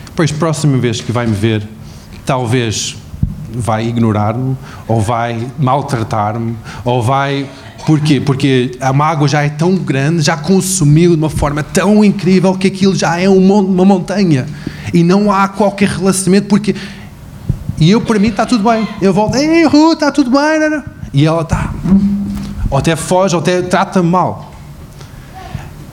Depois, 0.06 0.32
próxima 0.32 0.78
vez 0.78 1.02
que 1.02 1.12
vai 1.12 1.28
me 1.28 1.36
ver, 1.36 1.67
talvez 2.26 2.95
vai 3.53 3.87
ignorar-me, 3.87 4.57
ou 4.87 5.01
vai 5.01 5.47
maltratar-me, 5.59 6.55
ou 6.83 7.01
vai. 7.01 7.49
Porquê? 7.85 8.21
Porque 8.21 8.71
a 8.79 8.93
mágoa 8.93 9.27
já 9.27 9.43
é 9.43 9.49
tão 9.49 9.75
grande, 9.75 10.21
já 10.21 10.37
consumiu 10.37 11.11
de 11.11 11.17
uma 11.17 11.29
forma 11.29 11.61
tão 11.61 12.03
incrível 12.03 12.53
que 12.55 12.67
aquilo 12.67 12.95
já 12.95 13.19
é 13.19 13.27
uma 13.27 13.85
montanha. 13.85 14.45
E 14.93 15.03
não 15.03 15.31
há 15.31 15.47
qualquer 15.47 15.89
relacionamento, 15.89 16.47
porque. 16.47 16.75
E 17.79 17.89
eu, 17.89 18.01
para 18.01 18.19
mim, 18.19 18.29
está 18.29 18.45
tudo 18.45 18.63
bem. 18.69 18.87
Eu 19.01 19.13
volto, 19.13 19.35
ei, 19.35 19.65
Ruth, 19.65 19.93
está 19.93 20.11
tudo 20.11 20.31
bem. 20.31 20.83
E 21.13 21.25
ela 21.25 21.41
está. 21.41 21.73
Ou 22.69 22.77
até 22.77 22.95
foge, 22.95 23.35
ou 23.35 23.41
até 23.41 23.61
trata-me 23.61 24.09
mal. 24.09 24.53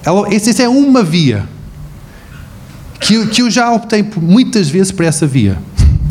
Ela, 0.02 0.32
essa 0.34 0.62
é 0.62 0.68
uma 0.68 1.02
via. 1.02 1.44
Que 2.98 3.14
eu, 3.14 3.26
que 3.26 3.42
eu 3.42 3.50
já 3.50 3.70
optei 3.70 4.02
por, 4.02 4.22
muitas 4.22 4.68
vezes 4.68 4.92
por 4.92 5.04
essa 5.04 5.26
via, 5.26 5.58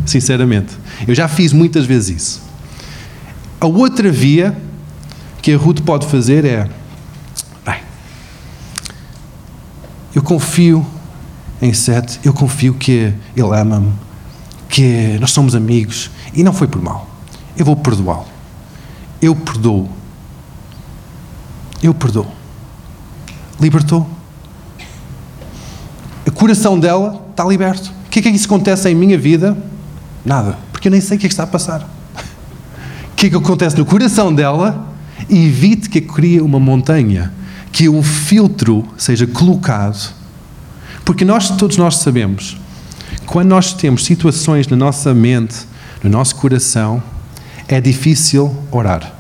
sinceramente. 0.06 0.74
Eu 1.08 1.16
já 1.16 1.28
fiz 1.28 1.54
muitas 1.54 1.86
vezes 1.86 2.22
isso. 2.22 2.42
A 3.60 3.66
outra 3.66 4.12
via 4.12 4.58
que 5.42 5.54
a 5.54 5.58
Ruth 5.58 5.82
pode 5.82 6.08
fazer 6.08 6.46
é: 6.46 6.70
bem, 7.66 7.82
eu 10.14 10.22
confio 10.22 10.86
em 11.62 11.74
Sete, 11.74 12.20
eu 12.24 12.34
confio 12.34 12.74
que 12.74 13.14
ele 13.36 13.56
ama-me, 13.56 13.92
que 14.70 15.18
nós 15.20 15.32
somos 15.32 15.56
amigos 15.56 16.10
e 16.34 16.44
não 16.44 16.54
foi 16.54 16.68
por 16.68 16.82
mal. 16.82 17.10
Eu 17.58 17.66
vou 17.66 17.76
perdoá-lo. 17.76 18.26
Eu 19.22 19.36
perdoo. 19.36 19.90
Eu 21.84 21.94
perdoo. 21.94 22.28
Libertou. 23.60 24.10
O 26.26 26.32
coração 26.32 26.80
dela 26.80 27.22
está 27.32 27.44
liberto. 27.44 27.92
O 28.06 28.10
que 28.10 28.20
é 28.20 28.22
que 28.22 28.30
isso 28.30 28.46
acontece 28.46 28.90
em 28.90 28.96
minha 28.96 29.18
vida? 29.18 29.58
Nada 30.24 30.69
porque 30.80 30.88
eu 30.88 30.94
nem 30.94 31.02
sei 31.02 31.18
o 31.18 31.20
que 31.20 31.26
é 31.26 31.28
que 31.28 31.34
está 31.34 31.44
a 31.44 31.48
passar. 31.48 31.82
O 33.12 33.16
que 33.18 33.26
é 33.26 33.30
que 33.30 33.36
acontece 33.36 33.78
no 33.78 33.84
coração 33.84 34.34
dela? 34.34 34.88
Evite 35.30 35.90
que 35.90 36.00
crie 36.00 36.40
uma 36.40 36.58
montanha, 36.58 37.34
que 37.70 37.90
um 37.90 38.02
filtro 38.02 38.88
seja 38.98 39.28
colocado. 39.28 40.16
Porque 41.04 41.26
nós, 41.26 41.50
todos 41.50 41.76
nós 41.76 41.98
sabemos, 41.98 42.56
quando 43.26 43.50
nós 43.50 43.74
temos 43.74 44.06
situações 44.06 44.70
na 44.70 44.78
nossa 44.78 45.14
mente, 45.14 45.68
no 46.02 46.10
nosso 46.10 46.38
coração, 46.38 47.04
é 47.68 47.82
difícil 47.82 48.56
orar. 48.72 49.14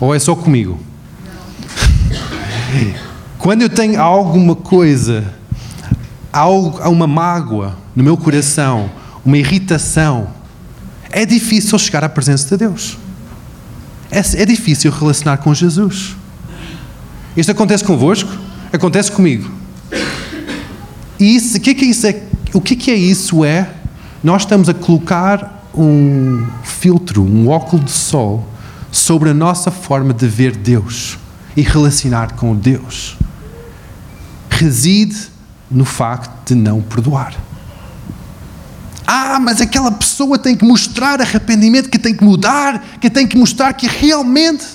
Ou 0.00 0.14
é 0.14 0.18
só 0.18 0.34
comigo? 0.34 0.80
Quando 3.36 3.60
eu 3.60 3.68
tenho 3.68 4.00
alguma 4.00 4.56
coisa, 4.56 5.30
algo, 6.32 6.78
uma 6.88 7.06
mágoa 7.06 7.76
no 7.94 8.02
meu 8.02 8.16
coração, 8.16 8.90
uma 9.28 9.36
irritação, 9.36 10.37
é 11.10 11.24
difícil 11.24 11.78
chegar 11.78 12.04
à 12.04 12.08
presença 12.08 12.48
de 12.48 12.56
Deus. 12.56 12.98
É, 14.10 14.18
é 14.18 14.46
difícil 14.46 14.90
relacionar 14.90 15.38
com 15.38 15.54
Jesus. 15.54 16.16
Isto 17.36 17.52
acontece 17.52 17.84
convosco? 17.84 18.30
Acontece 18.72 19.12
comigo. 19.12 19.50
E 21.18 21.36
isso, 21.36 21.56
o 21.56 21.60
que 21.60 21.70
é 21.70 21.74
que 21.74 21.84
isso 21.84 22.06
é? 22.06 22.22
O 22.52 22.60
que 22.60 22.74
é, 22.74 22.76
que 22.76 22.90
é 22.90 22.94
isso? 22.94 23.44
É 23.44 23.74
nós 24.22 24.42
estamos 24.42 24.68
a 24.68 24.74
colocar 24.74 25.68
um 25.74 26.44
filtro, 26.64 27.22
um 27.22 27.48
óculo 27.48 27.84
de 27.84 27.90
sol 27.90 28.48
sobre 28.90 29.30
a 29.30 29.34
nossa 29.34 29.70
forma 29.70 30.12
de 30.12 30.26
ver 30.26 30.56
Deus 30.56 31.18
e 31.56 31.62
relacionar 31.62 32.34
com 32.34 32.54
Deus. 32.56 33.16
Reside 34.50 35.16
no 35.70 35.84
facto 35.84 36.48
de 36.48 36.54
não 36.54 36.80
perdoar. 36.80 37.34
Ah, 39.10 39.40
mas 39.40 39.58
aquela 39.58 39.90
pessoa 39.90 40.38
tem 40.38 40.54
que 40.54 40.66
mostrar 40.66 41.18
arrependimento, 41.18 41.88
que 41.88 41.98
tem 41.98 42.14
que 42.14 42.22
mudar, 42.22 42.84
que 43.00 43.08
tem 43.08 43.26
que 43.26 43.38
mostrar 43.38 43.72
que 43.72 43.86
realmente. 43.86 44.66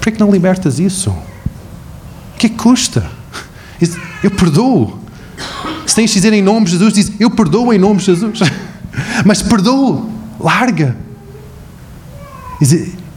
Por 0.00 0.10
que 0.10 0.18
não 0.18 0.30
libertas 0.30 0.78
isso? 0.78 1.10
O 1.10 2.38
que, 2.38 2.46
é 2.46 2.48
custa? 2.48 3.10
Eu 4.22 4.30
perdoo. 4.30 4.98
Se 5.86 5.94
tens 5.94 6.08
de 6.08 6.14
dizer 6.14 6.32
em 6.32 6.40
nome 6.40 6.64
de 6.64 6.72
Jesus, 6.72 6.94
diz 6.94 7.12
eu 7.20 7.30
perdoo 7.30 7.74
em 7.74 7.78
nome 7.78 7.98
de 7.98 8.06
Jesus. 8.06 8.38
Mas 9.22 9.42
perdoo, 9.42 10.10
larga. 10.40 10.96
Diz, 12.58 12.70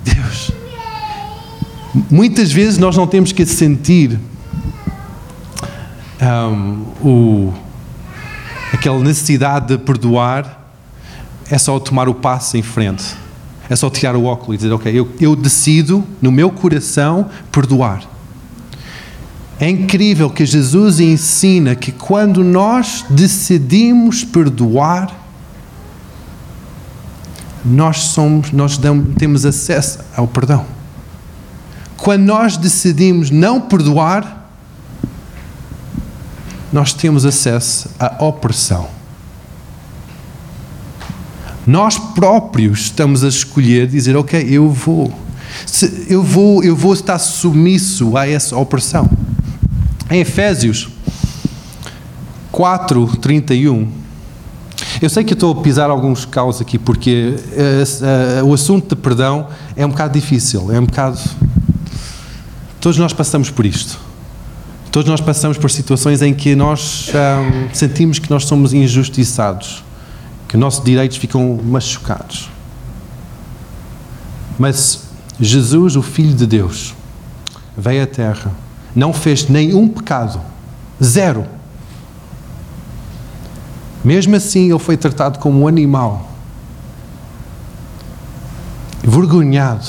Deus, 0.04 0.52
Muitas 2.12 2.52
vezes 2.52 2.78
nós 2.78 2.98
não 2.98 3.08
temos 3.08 3.32
que 3.32 3.46
sentir 3.46 4.20
um, 6.22 7.08
o, 7.08 7.54
aquela 8.74 9.00
necessidade 9.00 9.68
de 9.68 9.78
perdoar, 9.78 10.72
é 11.50 11.58
só 11.58 11.80
tomar 11.80 12.08
o 12.08 12.14
passo 12.14 12.58
em 12.58 12.62
frente. 12.62 13.16
É 13.70 13.76
só 13.76 13.90
tirar 13.90 14.16
o 14.16 14.26
óculos 14.26 14.56
e 14.56 14.58
dizer, 14.58 14.74
ok, 14.74 14.92
eu, 14.92 15.08
eu 15.20 15.36
decido 15.36 16.04
no 16.22 16.32
meu 16.32 16.50
coração 16.50 17.30
perdoar. 17.52 18.02
É 19.60 19.70
incrível 19.70 20.30
que 20.30 20.46
Jesus 20.46 21.00
ensina 21.00 21.76
que 21.76 21.92
quando 21.92 22.44
nós 22.44 23.06
decidimos 23.10 24.24
perdoar, 24.24 25.14
nós 27.64 27.98
somos, 27.98 28.52
nós 28.52 28.78
damos, 28.78 29.16
temos 29.16 29.46
acesso 29.46 30.00
ao 30.16 30.28
perdão. 30.28 30.66
Quando 31.98 32.24
nós 32.24 32.56
decidimos 32.56 33.30
não 33.30 33.60
perdoar, 33.60 34.39
nós 36.72 36.94
temos 36.94 37.26
acesso 37.26 37.90
à 38.00 38.24
opressão. 38.24 38.88
Nós 41.66 41.98
próprios 41.98 42.82
estamos 42.82 43.24
a 43.24 43.28
escolher 43.28 43.88
dizer, 43.88 44.16
ok, 44.16 44.44
eu 44.50 44.70
vou, 44.70 45.14
eu 46.08 46.24
vou, 46.24 46.64
eu 46.64 46.76
vou 46.76 46.94
estar 46.94 47.20
submisso 47.20 48.18
a 48.18 48.28
essa 48.28 48.56
opressão. 48.58 49.10
Em 50.10 50.22
Efésios 50.22 50.90
4, 52.52 53.18
31, 53.18 53.88
eu 55.02 55.10
sei 55.10 55.24
que 55.24 55.34
estou 55.34 55.60
a 55.60 55.62
pisar 55.62 55.90
alguns 55.90 56.26
caos 56.26 56.60
aqui, 56.60 56.78
porque 56.78 57.36
uh, 57.36 58.44
uh, 58.44 58.50
o 58.50 58.54
assunto 58.54 58.96
de 58.96 59.02
perdão 59.02 59.48
é 59.76 59.86
um 59.86 59.90
bocado 59.90 60.14
difícil, 60.14 60.72
é 60.72 60.80
um 60.80 60.86
bocado. 60.86 61.20
Todos 62.82 62.98
nós 62.98 63.14
passamos 63.14 63.50
por 63.50 63.66
isto. 63.66 64.09
Todos 64.92 65.10
nós 65.10 65.22
passamos 65.22 65.58
por 65.58 65.70
situações 65.70 66.22
em 66.22 66.34
que 66.34 66.56
nós 66.56 67.10
um, 67.10 67.74
sentimos 67.74 68.18
que 68.18 68.30
nós 68.30 68.46
somos 68.46 68.74
injustiçados, 68.74 69.84
que 70.48 70.58
nossos 70.58 70.84
direitos 70.84 71.18
ficam 71.18 71.60
machucados. 71.64 72.50
Mas 74.58 75.04
Jesus, 75.40 75.96
o 75.96 76.02
Filho 76.02 76.34
de 76.34 76.48
Deus, 76.48 76.96
veio 77.78 78.04
à 78.04 78.08
Terra 78.08 78.52
não 78.96 79.14
fez 79.14 79.48
nenhum 79.48 79.88
pecado. 79.88 80.42
Zero. 81.02 81.46
Mesmo 84.04 84.36
assim, 84.36 84.70
ele 84.70 84.80
foi 84.80 84.98
tratado 84.98 85.40
como 85.40 85.62
um 85.62 85.68
animal. 85.68 86.30
Vergonhado. 89.04 89.88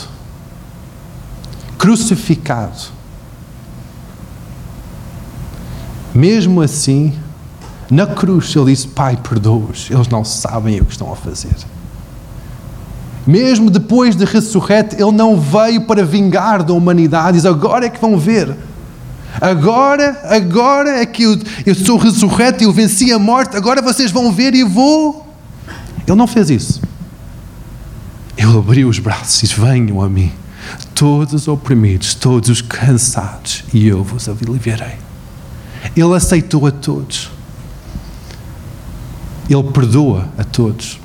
Crucificado. 1.78 2.99
Mesmo 6.14 6.61
assim, 6.61 7.12
na 7.90 8.07
cruz, 8.07 8.55
ele 8.55 8.66
disse: 8.66 8.88
Pai, 8.88 9.16
perdoa-os, 9.16 9.90
eles 9.90 10.09
não 10.09 10.25
sabem 10.25 10.81
o 10.81 10.85
que 10.85 10.92
estão 10.92 11.12
a 11.12 11.16
fazer. 11.16 11.55
Mesmo 13.27 13.70
depois 13.70 14.16
de 14.16 14.25
ressurreto, 14.25 14.96
ele 14.96 15.12
não 15.12 15.38
veio 15.38 15.83
para 15.83 16.05
vingar 16.05 16.62
da 16.62 16.73
humanidade, 16.73 17.37
diz: 17.37 17.46
Agora 17.46 17.87
é 17.87 17.90
que 17.90 18.01
vão 18.01 18.18
ver. 18.18 18.57
Agora, 19.40 20.20
agora 20.25 21.01
é 21.01 21.07
que 21.07 21.23
eu, 21.23 21.38
eu 21.64 21.75
sou 21.75 21.96
ressurreto 21.96 22.64
eu 22.64 22.73
venci 22.73 23.12
a 23.12 23.18
morte, 23.18 23.57
agora 23.57 23.81
vocês 23.81 24.11
vão 24.11 24.33
ver 24.33 24.55
e 24.55 24.64
vou. 24.64 25.27
Ele 26.07 26.16
não 26.16 26.27
fez 26.27 26.51
isso. 26.51 26.83
Ele 28.37 28.57
abriu 28.57 28.88
os 28.88 28.99
braços 28.99 29.38
e 29.38 29.46
disse: 29.46 29.61
Venham 29.61 30.01
a 30.01 30.09
mim, 30.09 30.33
todos 30.94 31.35
os 31.35 31.49
oprimidos, 31.49 32.14
todos 32.14 32.49
os 32.49 32.62
cansados, 32.62 33.64
e 33.73 33.87
eu 33.87 34.03
vos 34.03 34.29
aliviarei. 34.29 35.10
Ele 35.96 36.14
aceitou 36.14 36.66
a 36.66 36.70
todos. 36.70 37.30
Ele 39.48 39.62
perdoa 39.64 40.28
a 40.38 40.44
todos. 40.44 40.98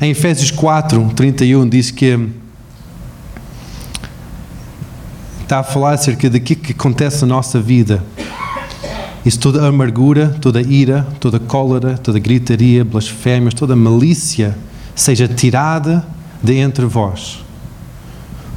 Em 0.00 0.10
Efésios 0.10 0.50
4, 0.50 1.12
31 1.14 1.68
diz 1.68 1.90
que 1.90 2.28
está 5.42 5.58
a 5.58 5.62
falar 5.62 5.94
acerca 5.94 6.30
daquilo 6.30 6.60
que 6.60 6.72
acontece 6.72 7.22
na 7.22 7.34
nossa 7.34 7.60
vida. 7.60 8.02
Isso 9.24 9.38
toda 9.38 9.66
amargura, 9.66 10.28
toda 10.40 10.62
ira, 10.62 11.06
toda 11.18 11.38
cólera, 11.38 11.98
toda 11.98 12.18
gritaria, 12.18 12.84
blasfémias, 12.84 13.52
toda 13.52 13.76
malícia 13.76 14.56
seja 14.94 15.28
tirada 15.28 16.06
de 16.42 16.54
entre 16.54 16.86
vós. 16.86 17.44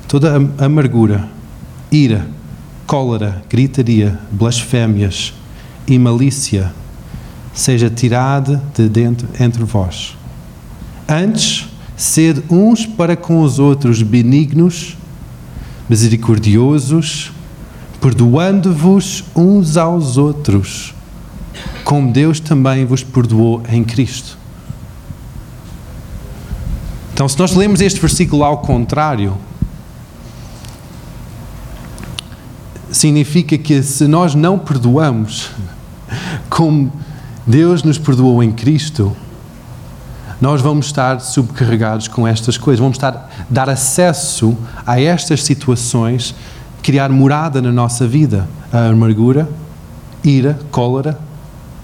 Toda 0.08 0.36
amargura, 0.58 1.28
ira, 1.92 2.28
cólera, 2.86 3.44
gritaria, 3.50 4.20
blasfémias 4.32 5.34
e 5.88 5.98
malícia 5.98 6.74
seja 7.54 7.90
tirada 7.90 8.62
de 8.76 8.90
dentro 8.90 9.28
entre 9.40 9.64
vós. 9.64 10.18
Antes, 11.08 11.68
sede 11.96 12.44
uns 12.50 12.86
para 12.86 13.16
com 13.16 13.42
os 13.42 13.60
outros 13.60 14.02
benignos, 14.02 14.98
misericordiosos, 15.88 17.32
perdoando-vos 18.02 19.24
uns 19.36 19.78
aos 19.78 20.18
outros, 20.18 20.94
como 21.84 22.12
Deus 22.12 22.40
também 22.40 22.86
vos 22.86 23.04
perdoou 23.04 23.62
em 23.70 23.84
Cristo. 23.84 24.38
Então, 27.14 27.30
se 27.30 27.38
nós 27.38 27.54
lemos 27.54 27.80
este 27.80 28.00
versículo 28.00 28.44
ao 28.44 28.58
contrário, 28.58 29.38
significa 33.04 33.58
que 33.58 33.84
se 33.84 34.08
nós 34.08 34.34
não 34.34 34.58
perdoamos 34.58 35.50
como 36.50 36.90
Deus 37.46 37.84
nos 37.84 37.98
perdoou 37.98 38.42
em 38.42 38.50
Cristo, 38.50 39.14
nós 40.40 40.62
vamos 40.62 40.86
estar 40.86 41.20
subcarregados 41.20 42.08
com 42.08 42.26
estas 42.26 42.58
coisas, 42.58 42.80
vamos 42.80 42.96
estar 42.96 43.30
dar 43.50 43.70
acesso 43.70 44.58
a 44.88 45.02
estas 45.02 45.44
situações, 45.44 46.34
criar 46.82 47.10
morada 47.10 47.62
na 47.62 47.74
nossa 47.74 48.08
vida, 48.08 48.48
a 48.72 48.88
amargura, 48.88 49.50
ira, 50.24 50.58
cólera, 50.72 51.20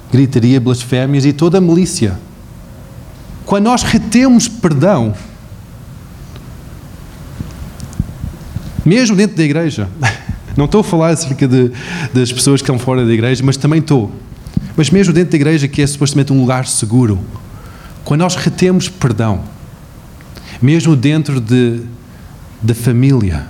gritaria, 0.10 0.62
blasfémias 0.62 1.26
e 1.26 1.34
toda 1.34 1.58
a 1.58 1.62
milícia. 1.62 2.18
Quando 3.46 3.66
nós 3.66 3.84
retemos 3.84 4.48
perdão, 4.48 5.14
mesmo 8.86 9.18
dentro 9.18 9.36
da 9.36 9.44
igreja, 9.44 9.90
não 10.60 10.66
estou 10.66 10.82
a 10.82 10.84
falar 10.84 11.10
acerca 11.12 11.48
de, 11.48 11.72
das 12.14 12.34
pessoas 12.34 12.62
que 12.62 12.66
estão 12.66 12.78
fora 12.78 13.06
da 13.06 13.14
igreja, 13.14 13.42
mas 13.46 13.56
também 13.56 13.80
estou. 13.80 14.12
Mas 14.76 14.90
mesmo 14.90 15.14
dentro 15.14 15.32
da 15.32 15.38
igreja, 15.38 15.70
que 15.70 15.82
é 15.82 15.88
supostamente 15.88 16.34
um 16.34 16.42
lugar 16.42 16.68
seguro, 16.68 17.18
quando 18.04 18.20
nós 18.20 18.36
retemos 18.36 18.90
perdão, 18.90 19.42
mesmo 20.62 20.98
dentro 20.98 21.40
de, 21.40 21.82
da 22.62 22.76
família, 22.76 23.48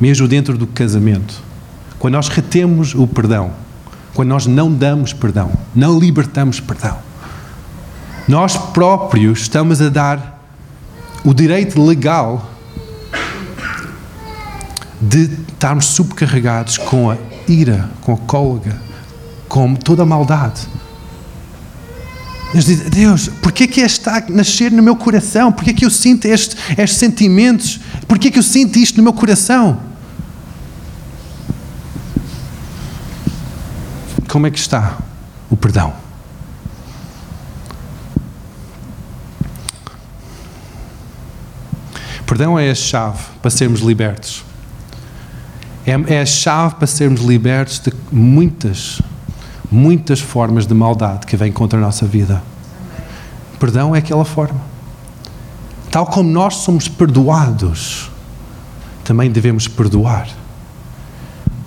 mesmo 0.00 0.26
dentro 0.26 0.58
do 0.58 0.66
casamento, 0.66 1.40
quando 1.96 2.14
nós 2.14 2.28
retemos 2.28 2.92
o 2.92 3.06
perdão, 3.06 3.52
quando 4.12 4.28
nós 4.28 4.48
não 4.48 4.72
damos 4.72 5.12
perdão, 5.12 5.52
não 5.76 5.96
libertamos 5.96 6.58
perdão, 6.58 6.98
nós 8.26 8.56
próprios 8.56 9.42
estamos 9.42 9.80
a 9.80 9.88
dar 9.88 10.44
o 11.24 11.32
direito 11.32 11.80
legal 11.80 12.50
de 15.00 15.45
estarmos 15.56 15.86
subcarregados 15.86 16.76
com 16.76 17.10
a 17.10 17.16
ira, 17.48 17.88
com 18.02 18.12
a 18.12 18.16
cólera, 18.18 18.80
com 19.48 19.74
toda 19.74 20.02
a 20.02 20.06
maldade. 20.06 20.60
Deus 22.52 22.64
diz, 22.66 22.80
Deus, 22.90 23.28
porquê 23.42 23.66
que 23.66 23.80
está 23.80 24.18
a 24.18 24.30
nascer 24.30 24.70
no 24.70 24.82
meu 24.82 24.94
coração? 24.94 25.50
Porquê 25.50 25.72
que 25.72 25.84
eu 25.84 25.90
sinto 25.90 26.26
este, 26.26 26.56
estes 26.78 26.98
sentimentos? 26.98 27.80
Porquê 28.06 28.30
que 28.30 28.38
eu 28.38 28.42
sinto 28.42 28.78
isto 28.78 28.98
no 28.98 29.02
meu 29.02 29.14
coração? 29.14 29.80
Como 34.28 34.46
é 34.46 34.50
que 34.50 34.58
está 34.58 34.98
o 35.50 35.56
perdão? 35.56 35.94
Perdão 42.26 42.58
é 42.58 42.70
a 42.70 42.74
chave 42.74 43.22
para 43.40 43.50
sermos 43.50 43.80
libertos. 43.80 44.44
É, 45.86 46.14
é 46.14 46.20
a 46.20 46.26
chave 46.26 46.74
para 46.74 46.86
sermos 46.86 47.20
libertos 47.20 47.78
de 47.78 47.92
muitas 48.10 49.00
muitas 49.70 50.20
formas 50.20 50.66
de 50.66 50.74
maldade 50.74 51.26
que 51.26 51.36
vêm 51.36 51.50
contra 51.52 51.78
a 51.78 51.82
nossa 51.82 52.06
vida. 52.06 52.42
Perdão 53.58 53.94
é 53.94 53.98
aquela 53.98 54.24
forma. 54.24 54.60
Tal 55.90 56.06
como 56.06 56.28
nós 56.28 56.56
somos 56.56 56.88
perdoados, 56.88 58.10
também 59.04 59.30
devemos 59.30 59.66
perdoar. 59.66 60.28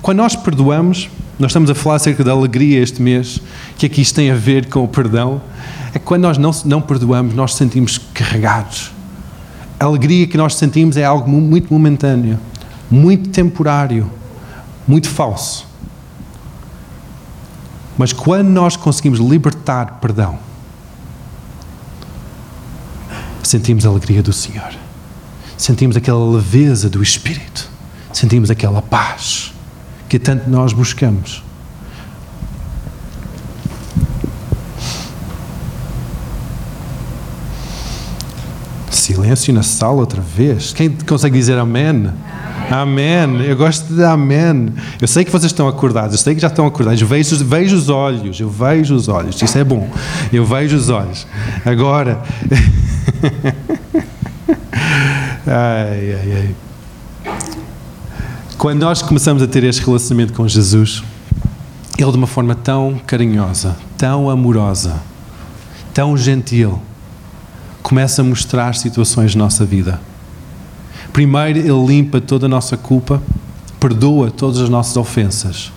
Quando 0.02 0.18
nós 0.18 0.36
perdoamos, 0.36 1.10
nós 1.38 1.52
estamos 1.52 1.70
a 1.70 1.76
falar 1.76 1.96
acerca 1.96 2.24
da 2.24 2.32
alegria 2.32 2.82
este 2.82 3.02
mês, 3.02 3.40
que 3.78 3.86
aqui 3.86 4.02
isto 4.02 4.16
tem 4.16 4.32
a 4.32 4.36
ver 4.36 4.68
com 4.68 4.84
o 4.84 4.88
perdão, 4.88 5.42
é 5.94 6.00
que 6.00 6.06
quando 6.06 6.24
nós 6.24 6.38
não, 6.38 6.52
não 6.66 6.82
perdoamos, 6.82 7.34
nós 7.34 7.56
sentimos 7.56 7.98
carregados. 8.14 8.92
A 9.80 9.86
alegria 9.86 10.28
que 10.28 10.38
nós 10.38 10.56
sentimos 10.56 10.98
é 10.98 11.04
algo 11.04 11.30
muito 11.30 11.74
momentâneo. 11.74 12.38
Muito 12.90 13.30
temporário, 13.30 14.10
muito 14.88 15.10
falso. 15.10 15.68
Mas 17.98 18.14
quando 18.14 18.48
nós 18.48 18.76
conseguimos 18.76 19.20
libertar 19.20 20.00
perdão, 20.00 20.40
sentimos 23.44 23.86
a 23.86 23.90
alegria 23.90 24.24
do 24.24 24.32
Senhor, 24.32 24.74
sentimos 25.58 25.98
aquela 25.98 26.24
leveza 26.32 26.90
do 26.90 27.04
Espírito, 27.04 27.70
sentimos 28.14 28.50
aquela 28.50 28.82
paz 28.82 29.54
que 30.08 30.18
tanto 30.18 30.50
nós 30.50 30.74
buscamos. 30.74 31.44
Silêncio 38.90 39.54
na 39.54 39.64
sala 39.64 40.00
outra 40.00 40.22
vez. 40.22 40.72
Quem 40.72 40.90
consegue 40.90 41.38
dizer 41.38 41.58
amém? 41.58 42.12
Amém. 42.70 43.42
Eu 43.46 43.56
gosto 43.56 43.94
de 43.94 44.04
amém. 44.04 44.72
Eu 45.02 45.08
sei 45.08 45.26
que 45.26 45.32
vocês 45.32 45.52
estão 45.52 45.68
acordados, 45.68 46.14
eu 46.14 46.20
sei 46.20 46.36
que 46.36 46.42
já 46.42 46.48
estão 46.48 46.68
acordados. 46.68 47.02
Eu 47.02 47.08
vejo, 47.08 47.44
vejo 47.44 47.76
os 47.76 47.90
olhos, 47.90 48.40
eu 48.40 48.50
vejo 48.50 48.94
os 48.96 49.08
olhos. 49.08 49.42
Isso 49.42 49.58
é 49.58 49.64
bom. 49.64 49.90
Eu 50.32 50.46
vejo 50.46 50.78
os 50.78 50.90
olhos. 50.90 51.26
Agora. 51.66 52.22
ai, 55.48 56.16
ai, 56.16 56.34
ai. 56.36 56.56
Quando 58.58 58.82
nós 58.82 59.02
começamos 59.02 59.42
a 59.42 59.48
ter 59.48 59.64
este 59.64 59.84
relacionamento 59.84 60.34
com 60.34 60.48
Jesus, 60.48 61.02
Ele 61.98 62.12
de 62.12 62.18
uma 62.18 62.28
forma 62.28 62.54
tão 62.54 63.00
carinhosa, 63.08 63.76
tão 63.98 64.30
amorosa, 64.30 65.02
tão 65.94 66.16
gentil, 66.18 66.80
começa 67.82 68.22
a 68.22 68.26
mostrar 68.26 68.76
situações 68.76 69.34
na 69.34 69.46
nossa 69.46 69.66
vida. 69.66 70.00
Primeiro, 71.14 71.60
Ele 71.60 71.86
limpa 71.86 72.22
toda 72.22 72.46
a 72.46 72.50
nossa 72.50 72.78
culpa, 72.78 73.22
perdoa 73.80 74.32
todas 74.32 74.60
as 74.60 74.70
nossas 74.70 74.96
ofensas. 74.98 75.72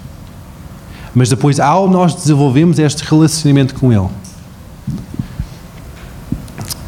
Mas 1.15 1.29
depois, 1.29 1.61
ao 1.61 1.89
nós 1.89 2.15
desenvolvermos 2.15 2.79
este 2.79 3.03
relacionamento 3.05 3.75
com 3.75 3.93
Ele, 3.93 4.09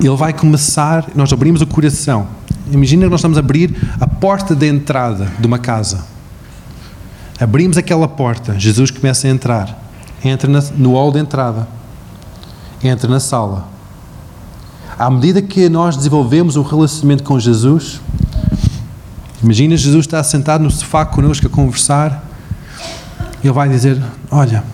Ele 0.00 0.16
vai 0.16 0.32
começar, 0.32 1.06
nós 1.14 1.32
abrimos 1.32 1.60
o 1.60 1.66
coração. 1.66 2.26
Imagina 2.70 3.04
que 3.04 3.10
nós 3.10 3.20
estamos 3.20 3.36
a 3.36 3.40
abrir 3.40 3.74
a 4.00 4.06
porta 4.06 4.54
de 4.54 4.66
entrada 4.66 5.30
de 5.38 5.46
uma 5.46 5.58
casa. 5.58 6.04
Abrimos 7.40 7.76
aquela 7.76 8.08
porta, 8.08 8.58
Jesus 8.58 8.90
começa 8.90 9.26
a 9.26 9.30
entrar. 9.30 9.82
Entra 10.24 10.50
no 10.76 10.92
hall 10.92 11.12
de 11.12 11.18
entrada. 11.18 11.68
Entra 12.82 13.08
na 13.08 13.20
sala 13.20 13.74
à 14.98 15.10
medida 15.10 15.42
que 15.42 15.68
nós 15.68 15.96
desenvolvemos 15.96 16.56
um 16.56 16.62
relacionamento 16.62 17.24
com 17.24 17.38
Jesus, 17.38 18.00
imagina 19.44 19.76
Jesus 19.76 20.06
está 20.06 20.22
sentado 20.24 20.64
no 20.64 20.70
sofá 20.70 21.04
connosco 21.04 21.46
a 21.46 21.50
conversar, 21.50 22.24
ele 23.42 23.52
vai 23.52 23.68
dizer: 23.68 24.02
Olha, 24.30 24.64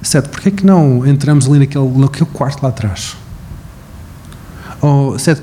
Sete, 0.00 0.28
porquê 0.28 0.50
que 0.50 0.64
não 0.64 1.04
entramos 1.06 1.46
ali 1.48 1.58
naquele, 1.58 1.98
naquele 1.98 2.30
quarto 2.30 2.62
lá 2.62 2.68
atrás? 2.68 3.16
Ou, 4.80 5.18
Sete, 5.18 5.42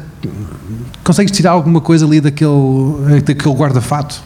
consegues 1.03 1.31
tirar 1.31 1.51
alguma 1.51 1.81
coisa 1.81 2.05
ali 2.05 2.21
daquele, 2.21 3.21
daquele 3.25 3.55
guarda-fato? 3.55 4.23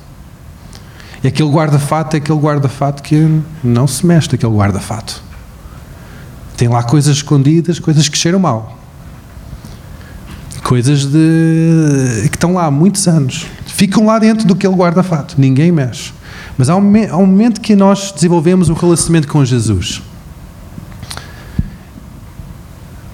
E 1.23 1.27
aquele 1.27 1.49
guarda-fato 1.49 2.13
é 2.13 2.17
aquele 2.17 2.37
guarda-fato 2.37 3.01
que 3.01 3.41
não 3.63 3.87
se 3.87 4.05
mexe, 4.05 4.35
aquele 4.35 4.53
guarda-fato. 4.53 5.23
Tem 6.55 6.67
lá 6.67 6.83
coisas 6.83 7.17
escondidas, 7.17 7.79
coisas 7.79 8.07
que 8.07 8.17
cheiram 8.17 8.39
mal 8.39 8.84
coisas 10.65 11.05
de, 11.05 12.27
que 12.29 12.35
estão 12.35 12.55
lá 12.55 12.65
há 12.65 12.71
muitos 12.71 13.07
anos. 13.07 13.45
Ficam 13.67 14.07
lá 14.07 14.17
dentro 14.17 14.47
do 14.47 14.55
que 14.55 14.65
ele 14.65 14.75
guarda-fato, 14.75 15.35
ninguém 15.37 15.71
mexe. 15.71 16.11
Mas 16.57 16.69
há 16.69 16.75
um, 16.75 16.93
há 17.11 17.17
um 17.17 17.25
momento 17.25 17.61
que 17.61 17.75
nós 17.75 18.11
desenvolvemos 18.11 18.67
um 18.67 18.73
relacionamento 18.73 19.27
com 19.27 19.45
Jesus. 19.45 20.01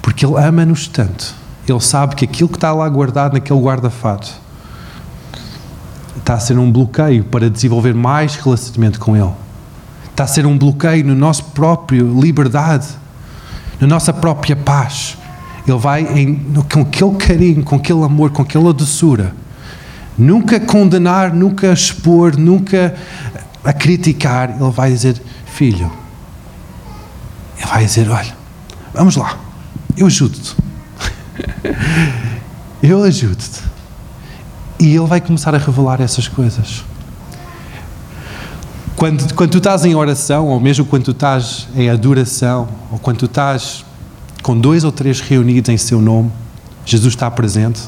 Porque 0.02 0.26
Ele 0.26 0.38
ama-nos 0.38 0.88
tanto. 0.88 1.36
Ele 1.68 1.80
sabe 1.80 2.16
que 2.16 2.26
aquilo 2.26 2.48
que 2.48 2.58
está 2.58 2.72
lá 2.72 2.88
guardado 2.88 3.34
naquele 3.34 3.60
guarda-fato 3.60 4.32
está 6.18 6.36
a 6.36 6.40
ser 6.40 6.58
um 6.58 6.72
bloqueio 6.72 7.24
para 7.26 7.50
desenvolver 7.50 7.94
mais 7.94 8.36
relacionamento 8.36 9.00
com 9.00 9.18
Ele. 9.18 9.34
Está 10.10 10.24
a 10.24 10.28
ser 10.28 10.46
um 10.46 10.58
bloqueio 10.58 11.06
no 11.06 11.16
nosso 11.16 11.44
próprio 11.46 12.20
liberdade, 12.20 12.88
na 13.80 13.88
nossa 13.88 14.14
própria 14.14 14.56
paz. 14.56 15.18
Ele 15.68 15.78
vai 15.78 16.02
em, 16.02 16.36
com 16.72 16.82
aquele 16.82 17.16
carinho, 17.16 17.64
com 17.64 17.76
aquele 17.76 18.04
amor, 18.04 18.32
com 18.32 18.42
aquela 18.42 18.74
doçura. 18.74 19.36
Nunca 20.18 20.60
condenar, 20.60 21.34
nunca 21.34 21.72
expor, 21.72 22.38
nunca 22.38 22.96
a 23.64 23.72
criticar. 23.72 24.50
Ele 24.50 24.72
vai 24.72 24.92
dizer: 24.92 25.22
Filho, 25.46 25.92
ele 27.58 27.68
vai 27.68 27.86
dizer: 27.86 28.10
Olha, 28.10 28.36
vamos 28.94 29.16
lá, 29.16 29.38
eu 29.96 30.08
ajudo-te. 30.08 30.56
eu 32.82 33.04
ajudo-te. 33.04 33.62
E 34.80 34.96
ele 34.96 35.06
vai 35.06 35.22
começar 35.22 35.54
a 35.54 35.60
revelar 35.60 36.02
essas 36.02 36.28
coisas. 36.28 36.84
Quando, 38.96 39.34
quando 39.34 39.52
tu 39.52 39.58
estás 39.60 39.86
em 39.86 39.96
oração, 39.96 40.48
ou 40.48 40.60
mesmo 40.60 40.86
quando 40.86 41.06
tu 41.06 41.12
estás 41.12 41.68
em 41.76 41.90
adoração, 41.90 42.68
ou 42.92 43.00
quando 43.00 43.18
tu 43.18 43.26
estás 43.26 43.86
com 44.42 44.60
dois 44.60 44.84
ou 44.84 44.92
três 44.92 45.20
reunidos 45.20 45.70
em 45.70 45.78
seu 45.78 46.02
nome, 46.02 46.32
Jesus 46.86 47.14
está 47.14 47.30
presente. 47.30 47.82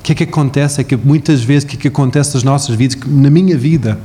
O 0.00 0.02
que 0.02 0.12
é 0.12 0.14
que 0.14 0.24
acontece? 0.24 0.80
É 0.80 0.84
que 0.84 0.96
muitas 0.96 1.42
vezes 1.42 1.64
o 1.64 1.66
que 1.68 1.76
é 1.76 1.80
que 1.80 1.88
acontece 1.88 2.34
nas 2.34 2.42
nossas 2.42 2.74
vidas, 2.74 2.98
na 3.06 3.30
minha 3.30 3.56
vida, 3.56 4.00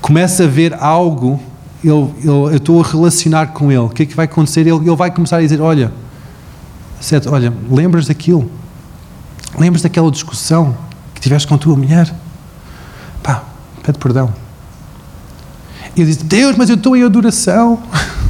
começa 0.00 0.44
a 0.44 0.46
ver 0.46 0.74
algo, 0.74 1.40
eu, 1.82 2.14
eu, 2.22 2.50
eu 2.50 2.56
estou 2.56 2.82
a 2.82 2.86
relacionar 2.86 3.48
com 3.48 3.72
ele. 3.72 3.80
O 3.80 3.88
que 3.88 4.02
é 4.02 4.06
que 4.06 4.14
vai 4.14 4.26
acontecer? 4.26 4.60
Ele, 4.60 4.76
ele 4.76 4.96
vai 4.96 5.10
começar 5.10 5.38
a 5.38 5.40
dizer: 5.40 5.60
Olha, 5.60 5.90
certo, 7.00 7.30
olha, 7.30 7.52
lembras 7.70 8.06
daquilo? 8.06 8.50
Lembras 9.58 9.82
daquela 9.82 10.10
discussão 10.10 10.76
que 11.14 11.20
tiveste 11.20 11.48
com 11.48 11.54
a 11.54 11.58
tua 11.58 11.76
mulher? 11.76 12.12
Pá, 13.22 13.44
pede 13.82 13.98
perdão. 13.98 14.32
E 15.96 16.00
eu 16.00 16.06
disse: 16.06 16.24
Deus, 16.24 16.56
mas 16.56 16.68
eu 16.68 16.76
estou 16.76 16.94
em 16.94 17.02
adoração. 17.04 17.82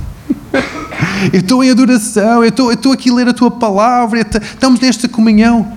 eu 1.32 1.40
estou 1.40 1.62
em 1.62 1.70
adoração, 1.70 2.42
eu 2.42 2.48
estou, 2.48 2.70
eu 2.70 2.74
estou 2.74 2.92
aqui 2.92 3.10
a 3.10 3.14
ler 3.14 3.28
a 3.28 3.34
tua 3.34 3.50
palavra, 3.50 4.20
estamos 4.20 4.80
nesta 4.80 5.08
comunhão. 5.08 5.72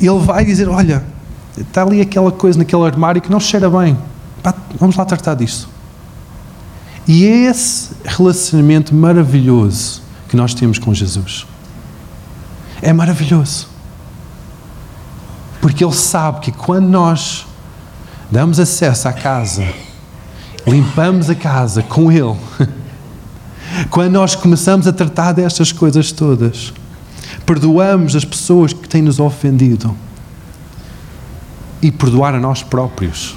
Ele 0.00 0.18
vai 0.18 0.44
dizer: 0.44 0.68
Olha, 0.68 1.04
está 1.56 1.82
ali 1.82 2.00
aquela 2.00 2.32
coisa 2.32 2.58
naquele 2.58 2.84
armário 2.84 3.20
que 3.20 3.30
não 3.30 3.40
cheira 3.40 3.68
bem, 3.70 3.96
Pá, 4.42 4.54
vamos 4.78 4.96
lá 4.96 5.04
tratar 5.04 5.34
disso. 5.34 5.68
E 7.06 7.26
é 7.26 7.50
esse 7.50 7.90
relacionamento 8.04 8.94
maravilhoso 8.94 10.02
que 10.28 10.36
nós 10.36 10.54
temos 10.54 10.78
com 10.78 10.92
Jesus. 10.92 11.46
É 12.80 12.92
maravilhoso. 12.92 13.68
Porque 15.60 15.84
Ele 15.84 15.94
sabe 15.94 16.40
que 16.40 16.52
quando 16.52 16.88
nós 16.88 17.46
damos 18.30 18.58
acesso 18.58 19.08
à 19.08 19.12
casa, 19.12 19.66
limpamos 20.66 21.30
a 21.30 21.34
casa 21.34 21.82
com 21.82 22.10
Ele, 22.10 22.36
Quando 23.90 24.12
nós 24.12 24.34
começamos 24.34 24.86
a 24.86 24.92
tratar 24.92 25.32
destas 25.32 25.72
coisas 25.72 26.12
todas, 26.12 26.72
perdoamos 27.44 28.14
as 28.14 28.24
pessoas 28.24 28.72
que 28.72 28.88
têm 28.88 29.02
nos 29.02 29.18
ofendido 29.18 29.96
e 31.82 31.90
perdoar 31.90 32.34
a 32.34 32.40
nós 32.40 32.62
próprios, 32.62 33.36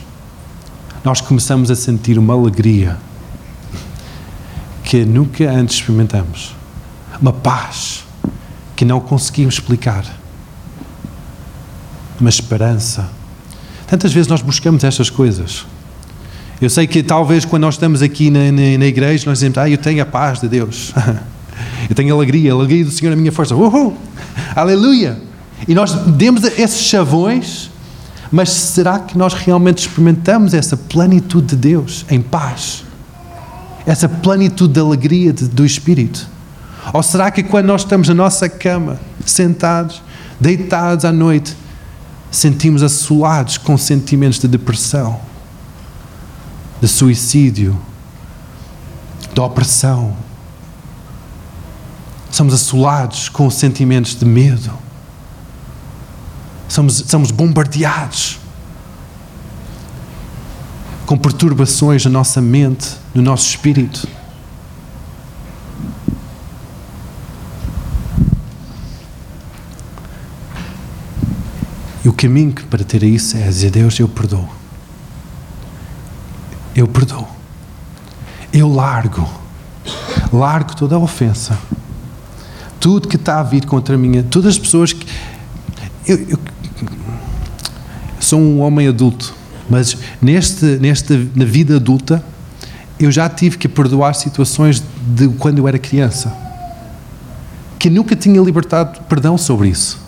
nós 1.04 1.22
começamos 1.22 1.72
a 1.72 1.76
sentir 1.76 2.18
uma 2.18 2.34
alegria 2.34 2.98
que 4.84 5.04
nunca 5.06 5.50
antes 5.50 5.76
experimentamos, 5.76 6.56
uma 7.22 7.34
paz 7.34 8.06
que 8.76 8.86
não 8.86 9.00
conseguimos 9.00 9.56
explicar, 9.56 10.06
uma 12.20 12.30
esperança. 12.30 13.10
Tantas 13.88 14.14
vezes 14.14 14.28
nós 14.28 14.42
buscamos 14.42 14.84
estas 14.84 15.10
coisas 15.10 15.66
eu 16.60 16.70
sei 16.70 16.88
que 16.88 17.04
talvez 17.04 17.46
quando 17.46 17.64
nós 17.64 17.76
estamos 17.76 18.02
aqui 18.02 18.32
na, 18.32 18.52
na, 18.52 18.78
na 18.80 18.86
igreja, 18.86 19.26
nós 19.28 19.40
dizemos, 19.40 19.58
ah, 19.60 19.70
eu 19.70 19.78
tenho 19.78 20.02
a 20.02 20.06
paz 20.06 20.42
de 20.42 20.48
Deus. 20.48 20.92
eu 21.88 21.96
tenho 21.96 22.16
alegria, 22.16 22.52
a 22.52 22.56
alegria 22.56 22.84
do 22.84 22.92
Senhor 22.92 23.12
é 23.12 23.14
a 23.14 23.18
minha 23.18 23.32
força. 23.32 23.56
Uhul! 23.56 23.96
Aleluia! 24.56 25.20
E 25.68 25.76
nós 25.76 25.94
demos 25.94 26.44
esses 26.44 26.82
chavões, 26.82 27.70
mas 28.32 28.50
será 28.50 29.00
que 29.00 29.16
nós 29.18 29.34
realmente 29.34 29.80
experimentamos 29.80 30.56
essa 30.56 30.76
plenitude 30.76 31.48
de 31.48 31.56
Deus 31.56 32.06
em 32.10 32.22
paz? 32.22 32.84
Essa 33.86 34.10
plenitude 34.10 34.74
de 34.74 34.80
alegria 34.80 35.32
de, 35.32 35.48
do 35.48 35.64
Espírito? 35.64 36.28
Ou 36.92 37.04
será 37.04 37.30
que 37.30 37.44
quando 37.44 37.68
nós 37.68 37.82
estamos 37.82 38.08
na 38.08 38.16
nossa 38.16 38.50
cama, 38.50 39.00
sentados, 39.24 40.02
deitados 40.40 41.06
à 41.06 41.12
noite, 41.12 41.56
sentimos 42.32 42.82
assolados 42.82 43.58
com 43.58 43.78
sentimentos 43.78 44.40
de 44.40 44.48
depressão? 44.48 45.20
De 46.82 46.88
suicídio, 46.88 47.80
de 49.34 49.40
opressão. 49.40 50.16
Somos 52.32 52.54
assolados 52.54 53.30
com 53.30 53.50
sentimentos 53.50 54.16
de 54.16 54.26
medo. 54.26 54.72
Somos, 56.68 57.04
somos 57.08 57.32
bombardeados 57.32 58.40
com 61.06 61.18
perturbações 61.18 62.04
na 62.04 62.12
nossa 62.12 62.42
mente, 62.42 62.90
no 63.16 63.22
nosso 63.22 63.48
espírito. 63.48 64.08
E 72.04 72.10
o 72.10 72.14
caminho 72.14 72.54
para 72.70 72.84
ter 72.84 73.04
isso 73.04 73.38
é 73.38 73.48
dizer: 73.48 73.72
Deus, 73.72 73.98
eu 74.00 74.08
perdoo. 74.08 74.67
Eu 76.78 76.88
perdoo. 76.88 77.28
Eu 78.54 78.72
largo. 78.72 79.28
Largo 80.32 80.76
toda 80.76 80.96
a 80.96 81.00
ofensa. 81.00 81.58
Tudo 82.80 83.08
que 83.08 83.16
está 83.16 83.40
a 83.40 83.44
vir 83.44 83.66
contra 83.66 83.98
mim, 83.98 84.22
todas 84.22 84.54
as 84.54 84.60
pessoas 84.60 84.94
que. 84.94 85.06
Eu, 86.06 86.18
eu 86.30 86.40
sou 88.20 88.40
um 88.40 88.62
homem 88.62 88.88
adulto, 88.88 89.34
mas 89.70 89.98
neste, 90.22 90.66
neste, 90.78 91.30
na 91.36 91.46
vida 91.46 91.78
adulta 91.78 92.24
eu 93.00 93.12
já 93.12 93.28
tive 93.28 93.58
que 93.58 93.68
perdoar 93.68 94.14
situações 94.14 94.84
de 95.08 95.28
quando 95.30 95.60
eu 95.60 95.68
era 95.68 95.78
criança 95.78 96.48
que 97.78 97.90
nunca 97.90 98.16
tinha 98.16 98.42
libertado 98.42 99.02
perdão 99.04 99.38
sobre 99.38 99.70
isso. 99.70 100.00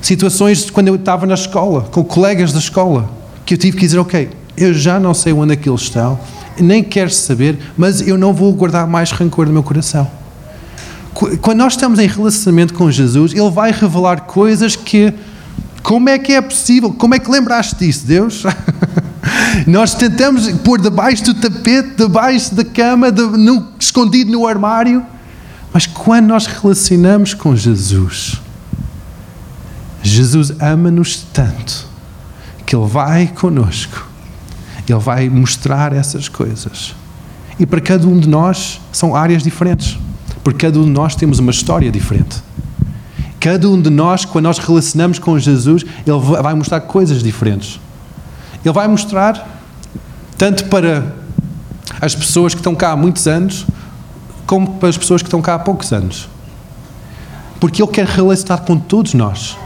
Situações 0.00 0.66
de 0.66 0.72
quando 0.72 0.88
eu 0.88 0.94
estava 0.94 1.26
na 1.26 1.34
escola, 1.34 1.82
com 1.82 2.04
colegas 2.04 2.52
da 2.52 2.58
escola, 2.58 3.10
que 3.44 3.54
eu 3.54 3.58
tive 3.58 3.76
que 3.76 3.84
dizer: 3.84 3.98
Ok, 3.98 4.30
eu 4.58 4.74
já 4.74 4.98
não 4.98 5.14
sei 5.14 5.32
onde 5.32 5.52
é 5.52 5.56
que 5.56 5.68
eles 5.68 5.82
estão, 5.82 6.18
nem 6.60 6.82
quero 6.82 7.10
saber, 7.10 7.58
mas 7.76 8.00
eu 8.00 8.18
não 8.18 8.32
vou 8.32 8.52
guardar 8.52 8.86
mais 8.86 9.10
rancor 9.10 9.46
no 9.46 9.52
meu 9.52 9.62
coração. 9.62 10.10
Quando 11.40 11.58
nós 11.58 11.72
estamos 11.72 11.98
em 11.98 12.06
relacionamento 12.06 12.74
com 12.74 12.90
Jesus, 12.90 13.32
Ele 13.32 13.50
vai 13.50 13.72
revelar 13.72 14.22
coisas 14.22 14.76
que. 14.76 15.12
Como 15.82 16.08
é 16.08 16.18
que 16.18 16.32
é 16.32 16.40
possível? 16.40 16.92
Como 16.92 17.14
é 17.14 17.18
que 17.18 17.30
lembraste 17.30 17.76
disso, 17.76 18.06
Deus? 18.06 18.44
nós 19.66 19.94
tentamos 19.94 20.48
pôr 20.58 20.80
debaixo 20.80 21.24
do 21.24 21.34
tapete, 21.34 21.94
debaixo 21.96 22.54
da 22.54 22.64
cama, 22.64 23.10
de, 23.10 23.22
no, 23.22 23.68
escondido 23.78 24.30
no 24.30 24.46
armário. 24.46 25.04
Mas 25.72 25.86
quando 25.86 26.26
nós 26.26 26.46
relacionamos 26.46 27.34
com 27.34 27.54
Jesus, 27.54 28.40
Jesus 30.02 30.52
ama-nos 30.60 31.16
tanto 31.32 31.86
que 32.64 32.76
Ele 32.76 32.86
vai 32.86 33.26
conosco, 33.26 34.07
Ele 34.92 35.00
vai 35.00 35.28
mostrar 35.28 35.92
essas 35.92 36.28
coisas. 36.28 36.94
E 37.58 37.66
para 37.66 37.80
cada 37.80 38.06
um 38.06 38.18
de 38.18 38.28
nós 38.28 38.80
são 38.92 39.14
áreas 39.16 39.42
diferentes, 39.42 39.98
porque 40.44 40.66
cada 40.66 40.78
um 40.78 40.84
de 40.84 40.90
nós 40.90 41.14
temos 41.14 41.38
uma 41.38 41.50
história 41.50 41.90
diferente. 41.90 42.42
Cada 43.40 43.68
um 43.68 43.80
de 43.80 43.90
nós, 43.90 44.24
quando 44.24 44.44
nós 44.44 44.58
relacionamos 44.58 45.18
com 45.18 45.38
Jesus, 45.38 45.84
Ele 46.06 46.18
vai 46.42 46.54
mostrar 46.54 46.80
coisas 46.80 47.22
diferentes. 47.22 47.80
Ele 48.64 48.74
vai 48.74 48.88
mostrar, 48.88 49.60
tanto 50.36 50.64
para 50.66 51.14
as 52.00 52.14
pessoas 52.14 52.54
que 52.54 52.60
estão 52.60 52.74
cá 52.74 52.92
há 52.92 52.96
muitos 52.96 53.26
anos, 53.26 53.66
como 54.46 54.74
para 54.74 54.88
as 54.88 54.96
pessoas 54.96 55.22
que 55.22 55.28
estão 55.28 55.40
cá 55.40 55.54
há 55.54 55.58
poucos 55.58 55.92
anos. 55.92 56.28
Porque 57.60 57.82
Ele 57.82 57.90
quer 57.90 58.06
relacionar 58.06 58.62
com 58.62 58.78
todos 58.78 59.14
nós. 59.14 59.56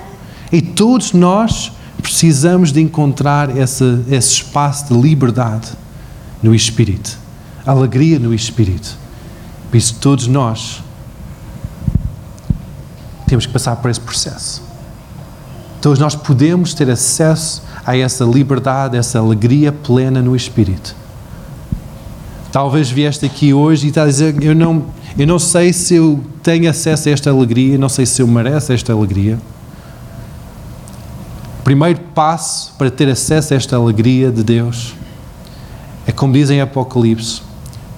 E 0.51 0.61
todos 0.61 1.13
nós 1.13 1.73
precisamos 2.03 2.73
de 2.73 2.81
encontrar 2.81 3.57
esse, 3.57 4.01
esse 4.11 4.33
espaço 4.35 4.93
de 4.93 5.01
liberdade 5.01 5.71
no 6.43 6.55
Espírito, 6.55 7.17
alegria 7.65 8.19
no 8.19 8.35
Espírito. 8.35 8.99
Por 9.71 9.77
isso, 9.77 9.95
todos 10.01 10.27
nós 10.27 10.83
temos 13.27 13.47
que 13.47 13.53
passar 13.53 13.77
por 13.77 13.91
esse 13.91 14.01
processo. 14.01 14.63
Todos 15.81 15.99
nós 15.99 16.15
podemos 16.15 16.75
ter 16.75 16.91
acesso 16.91 17.63
a 17.85 17.97
essa 17.97 18.25
liberdade, 18.25 18.97
essa 18.97 19.19
alegria 19.19 19.73
plena 19.73 20.21
no 20.21 20.37
Espírito. 20.37 20.95
Talvez 22.53 22.91
vieste 22.91 23.25
aqui 23.25 23.55
hoje 23.55 23.87
e 23.87 23.89
está 23.89 24.03
a 24.03 24.07
dizer: 24.07 24.41
eu 24.43 24.55
não, 24.55 24.85
eu 25.17 25.27
não 25.27 25.39
sei 25.39 25.73
se 25.73 25.95
eu 25.95 26.23
tenho 26.43 26.69
acesso 26.69 27.09
a 27.09 27.13
esta 27.13 27.31
alegria, 27.31 27.79
não 27.79 27.89
sei 27.89 28.05
se 28.05 28.21
eu 28.21 28.27
mereço 28.27 28.73
esta 28.73 28.93
alegria. 28.93 29.39
Primeiro 31.65 32.01
passo 32.15 32.75
para 32.77 32.91
ter 32.91 33.09
acesso 33.09 33.55
a 33.55 33.57
esta 33.57 33.77
alegria 33.77 34.33
de 34.33 34.43
Deus 34.43 34.95
é 36.07 36.11
como 36.11 36.33
dizem 36.33 36.59
em 36.59 36.61
Apocalipse: 36.61 37.41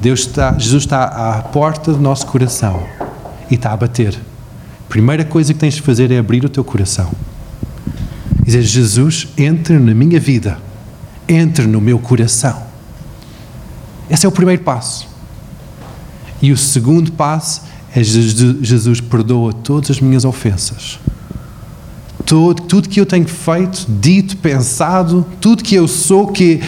Deus 0.01 0.21
está, 0.21 0.53
Jesus 0.59 0.83
está 0.83 1.05
à 1.05 1.43
porta 1.43 1.93
do 1.93 1.99
nosso 1.99 2.27
coração 2.27 2.83
e 3.51 3.55
está 3.55 3.73
a 3.73 3.77
bater. 3.77 4.15
A 4.15 4.89
primeira 4.89 5.25
coisa 5.25 5.55
que 5.55 5.59
tens 5.59 5.75
de 5.75 5.83
fazer 5.83 6.11
é 6.11 6.19
abrir 6.19 6.45
o 6.45 6.49
teu 6.49 6.63
coração. 6.63 7.11
Dizer: 8.45 8.63
Jesus, 8.63 9.29
entre 9.39 9.79
na 9.79 9.95
minha 9.95 10.21
vida, 10.21 10.59
entre 11.27 11.67
no 11.67 11.81
meu 11.81 11.99
coração. 11.99 12.63
Esse 14.11 14.27
é 14.27 14.29
o 14.29 14.33
primeiro 14.33 14.63
passo. 14.63 15.09
E 16.43 16.53
o 16.53 16.57
segundo 16.59 17.13
passo 17.13 17.63
é 17.97 18.03
Jesus 18.05 19.01
perdoa 19.01 19.55
todas 19.55 19.91
as 19.91 20.01
minhas 20.01 20.27
ofensas 20.27 20.99
tudo, 22.27 22.63
tudo 22.63 22.89
que 22.89 23.01
eu 23.01 23.07
tenho 23.07 23.29
feito, 23.29 23.87
dito, 23.89 24.37
pensado, 24.39 25.27
tudo 25.41 25.63
que 25.63 25.75
eu 25.75 25.87
sou 25.87 26.29
que, 26.29 26.61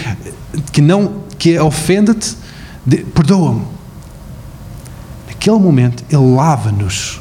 que 0.73 0.81
não 0.81 1.27
que 1.39 1.59
ofende-te, 1.59 2.37
perdoa-me. 3.15 3.63
Naquele 5.29 5.59
momento, 5.59 6.05
Ele 6.11 6.35
lava-nos, 6.35 7.21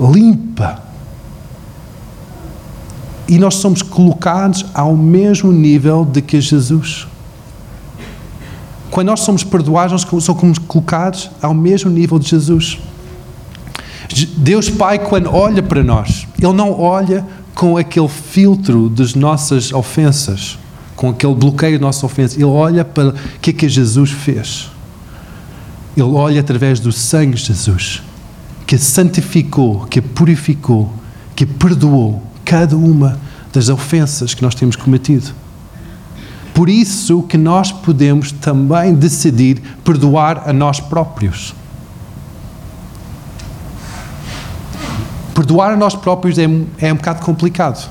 limpa. 0.00 0.82
E 3.28 3.38
nós 3.38 3.56
somos 3.56 3.82
colocados 3.82 4.64
ao 4.72 4.96
mesmo 4.96 5.50
nível 5.50 6.04
de 6.04 6.22
que 6.22 6.40
Jesus. 6.40 7.06
Quando 8.90 9.08
nós 9.08 9.20
somos 9.20 9.42
perdoados, 9.42 10.04
nós 10.04 10.24
somos 10.24 10.58
colocados 10.58 11.30
ao 11.42 11.52
mesmo 11.52 11.90
nível 11.90 12.18
de 12.18 12.28
Jesus. 12.28 12.78
Deus 14.36 14.70
Pai, 14.70 14.98
quando 14.98 15.32
olha 15.32 15.62
para 15.62 15.82
nós, 15.82 16.26
Ele 16.40 16.52
não 16.52 16.78
olha 16.78 17.26
com 17.54 17.76
aquele 17.76 18.08
filtro 18.08 18.88
das 18.88 19.14
nossas 19.14 19.72
ofensas, 19.72 20.58
com 20.94 21.10
aquele 21.10 21.34
bloqueio 21.34 21.78
da 21.78 21.86
nossa 21.86 22.04
ofensa. 22.04 22.36
Ele 22.36 22.44
olha 22.44 22.84
para 22.84 23.08
o 23.08 23.14
que 23.40 23.50
é 23.50 23.52
que 23.52 23.68
Jesus 23.68 24.10
fez. 24.10 24.70
Ele 25.96 26.06
olha 26.06 26.40
através 26.40 26.78
do 26.78 26.92
sangue 26.92 27.36
de 27.36 27.44
Jesus, 27.44 28.02
que 28.66 28.76
santificou, 28.76 29.86
que 29.86 30.00
purificou, 30.00 30.92
que 31.34 31.46
perdoou 31.46 32.22
cada 32.44 32.76
uma 32.76 33.18
das 33.52 33.68
ofensas 33.70 34.34
que 34.34 34.42
nós 34.42 34.54
temos 34.54 34.76
cometido. 34.76 35.32
Por 36.52 36.68
isso 36.68 37.22
que 37.22 37.36
nós 37.36 37.72
podemos 37.72 38.32
também 38.32 38.94
decidir 38.94 39.60
perdoar 39.84 40.42
a 40.46 40.52
nós 40.52 40.80
próprios. 40.80 41.54
Perdoar 45.36 45.74
a 45.74 45.76
nós 45.76 45.94
próprios 45.94 46.38
é, 46.38 46.44
é 46.78 46.92
um 46.92 46.96
bocado 46.96 47.20
complicado. 47.20 47.90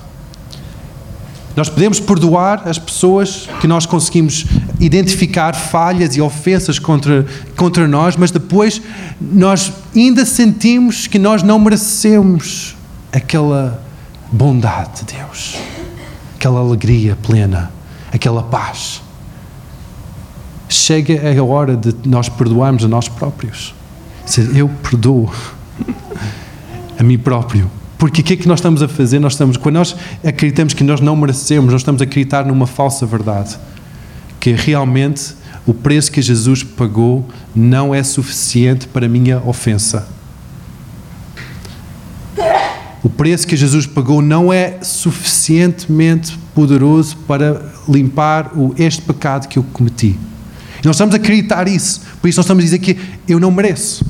Nós 1.56 1.70
podemos 1.70 2.00
perdoar 2.00 2.68
as 2.68 2.80
pessoas 2.80 3.48
que 3.62 3.68
nós 3.68 3.86
conseguimos 3.86 4.46
identificar 4.80 5.56
falhas 5.56 6.18
e 6.18 6.22
ofensas 6.22 6.80
contra, 6.80 7.26
contra 7.56 7.88
nós, 7.88 8.18
mas 8.18 8.32
depois 8.32 8.82
nós 9.22 9.72
ainda 9.96 10.26
sentimos 10.26 11.08
que 11.08 11.20
nós 11.20 11.44
não 11.44 11.60
merecemos 11.60 12.76
aquela 13.14 13.82
bondade 14.32 15.04
de 15.04 15.14
Deus, 15.16 15.56
aquela 16.36 16.60
alegria 16.60 17.16
plena, 17.22 17.72
aquela 18.12 18.44
paz. 18.44 19.02
Chega 20.68 21.40
a 21.40 21.44
hora 21.44 21.78
de 21.78 21.96
nós 22.06 22.28
perdoarmos 22.28 22.84
a 22.84 22.88
nós 22.88 23.08
próprios. 23.08 23.74
Dizer, 24.26 24.58
eu 24.58 24.68
perdoo 24.68 25.32
mim 27.06 27.18
próprio. 27.18 27.70
Porque 27.98 28.22
o 28.22 28.24
que 28.24 28.34
é 28.34 28.36
que 28.36 28.48
nós 28.48 28.60
estamos 28.60 28.82
a 28.82 28.88
fazer? 28.88 29.20
Nós 29.20 29.34
estamos, 29.34 29.58
quando 29.58 29.76
nós 29.76 29.96
acreditamos 30.24 30.74
que 30.74 30.84
nós 30.84 31.00
não 31.00 31.16
merecemos, 31.16 31.72
nós 31.72 31.82
estamos 31.82 32.02
a 32.02 32.06
acreditar 32.06 32.46
numa 32.46 32.68
falsa 32.68 33.06
verdade. 33.06 33.58
Que 34.40 34.52
realmente 34.52 35.34
o 35.66 35.74
preço 35.74 36.12
que 36.12 36.22
Jesus 36.22 36.62
pagou 36.64 37.28
não 37.56 37.96
é 37.96 38.04
suficiente 38.04 38.88
para 38.88 39.06
a 39.06 39.10
minha 39.10 39.40
ofensa. 39.46 40.08
O 43.02 43.10
preço 43.10 43.48
que 43.48 43.56
Jesus 43.56 43.86
pagou 43.86 44.22
não 44.22 44.52
é 44.52 44.80
suficientemente 44.82 46.38
poderoso 46.54 47.16
para 47.28 47.72
limpar 47.88 48.52
este 48.78 49.02
pecado 49.02 49.48
que 49.48 49.60
eu 49.60 49.64
cometi. 49.74 50.18
E 50.84 50.86
nós 50.86 50.96
estamos 50.96 51.14
a 51.14 51.18
acreditar 51.18 51.68
isso. 51.68 52.02
Por 52.20 52.28
isso 52.28 52.40
nós 52.40 52.46
estamos 52.46 52.64
a 52.64 52.66
dizer 52.66 52.80
que 52.80 52.98
eu 53.28 53.40
não 53.40 53.52
mereço. 53.52 54.04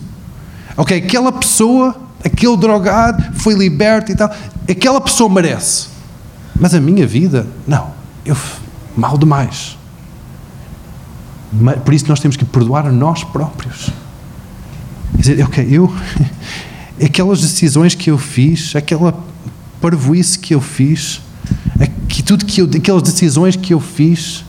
Ok, 0.78 0.98
aquela 0.98 1.32
pessoa 1.32 2.05
aquele 2.26 2.58
drogado 2.58 3.24
foi 3.36 3.54
liberto 3.54 4.12
e 4.12 4.16
tal. 4.16 4.34
Aquela 4.68 5.00
pessoa 5.00 5.30
merece. 5.30 5.88
Mas 6.60 6.74
a 6.74 6.82
minha 6.82 7.06
vida, 7.06 7.46
não. 7.68 7.92
Eu 8.26 8.36
mal 8.98 9.18
demais. 9.18 9.78
Por 11.84 11.94
isso 11.94 12.08
nós 12.08 12.20
temos 12.20 12.36
que 12.36 12.44
perdoar 12.44 12.88
a 12.88 12.92
nós 12.92 13.24
próprios. 13.24 13.92
Dizer, 15.14 15.44
ok, 15.44 15.68
eu. 15.70 15.94
Aquelas 17.04 17.42
decisões 17.42 17.94
que 17.94 18.10
eu 18.10 18.18
fiz, 18.18 18.74
aquela 18.74 19.14
parvoíce 19.82 20.40
que 20.40 20.56
eu 20.56 20.62
fiz, 20.62 21.20
que 22.08 22.24
tudo 22.24 22.46
que 22.46 22.62
eu, 22.62 22.70
aquelas 22.74 23.04
decisões 23.04 23.58
que 23.58 23.74
eu 23.74 23.82
fiz, 23.82 24.46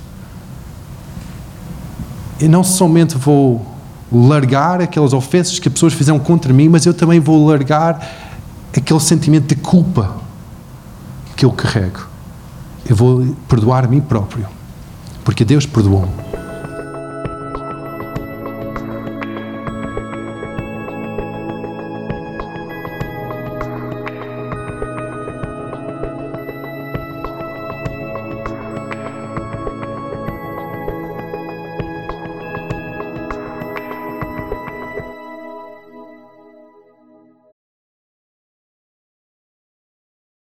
eu 2.41 2.49
não 2.49 2.63
somente 2.63 3.17
vou 3.17 3.76
largar 4.13 4.81
aquelas 4.81 5.13
ofensas 5.13 5.59
que 5.59 5.69
as 5.69 5.75
pessoas 5.75 5.93
fizeram 5.93 6.19
contra 6.19 6.53
mim, 6.53 6.69
mas 6.69 6.87
eu 6.87 6.95
também 6.95 7.21
vou 7.21 7.47
largar 7.47 8.07
aquele 8.77 9.01
sentimento 9.01 9.47
de 9.47 9.57
culpa 9.57 10.17
que 11.35 11.45
eu 11.45 11.53
carrego. 11.53 12.07
Eu 12.89 12.95
vou 12.95 13.35
perdoar 13.49 13.85
a 13.85 13.89
mim 13.89 14.01
próprio, 14.01 14.47
porque 15.25 15.45
Deus 15.45 15.67
perdoou-me. 15.67 16.26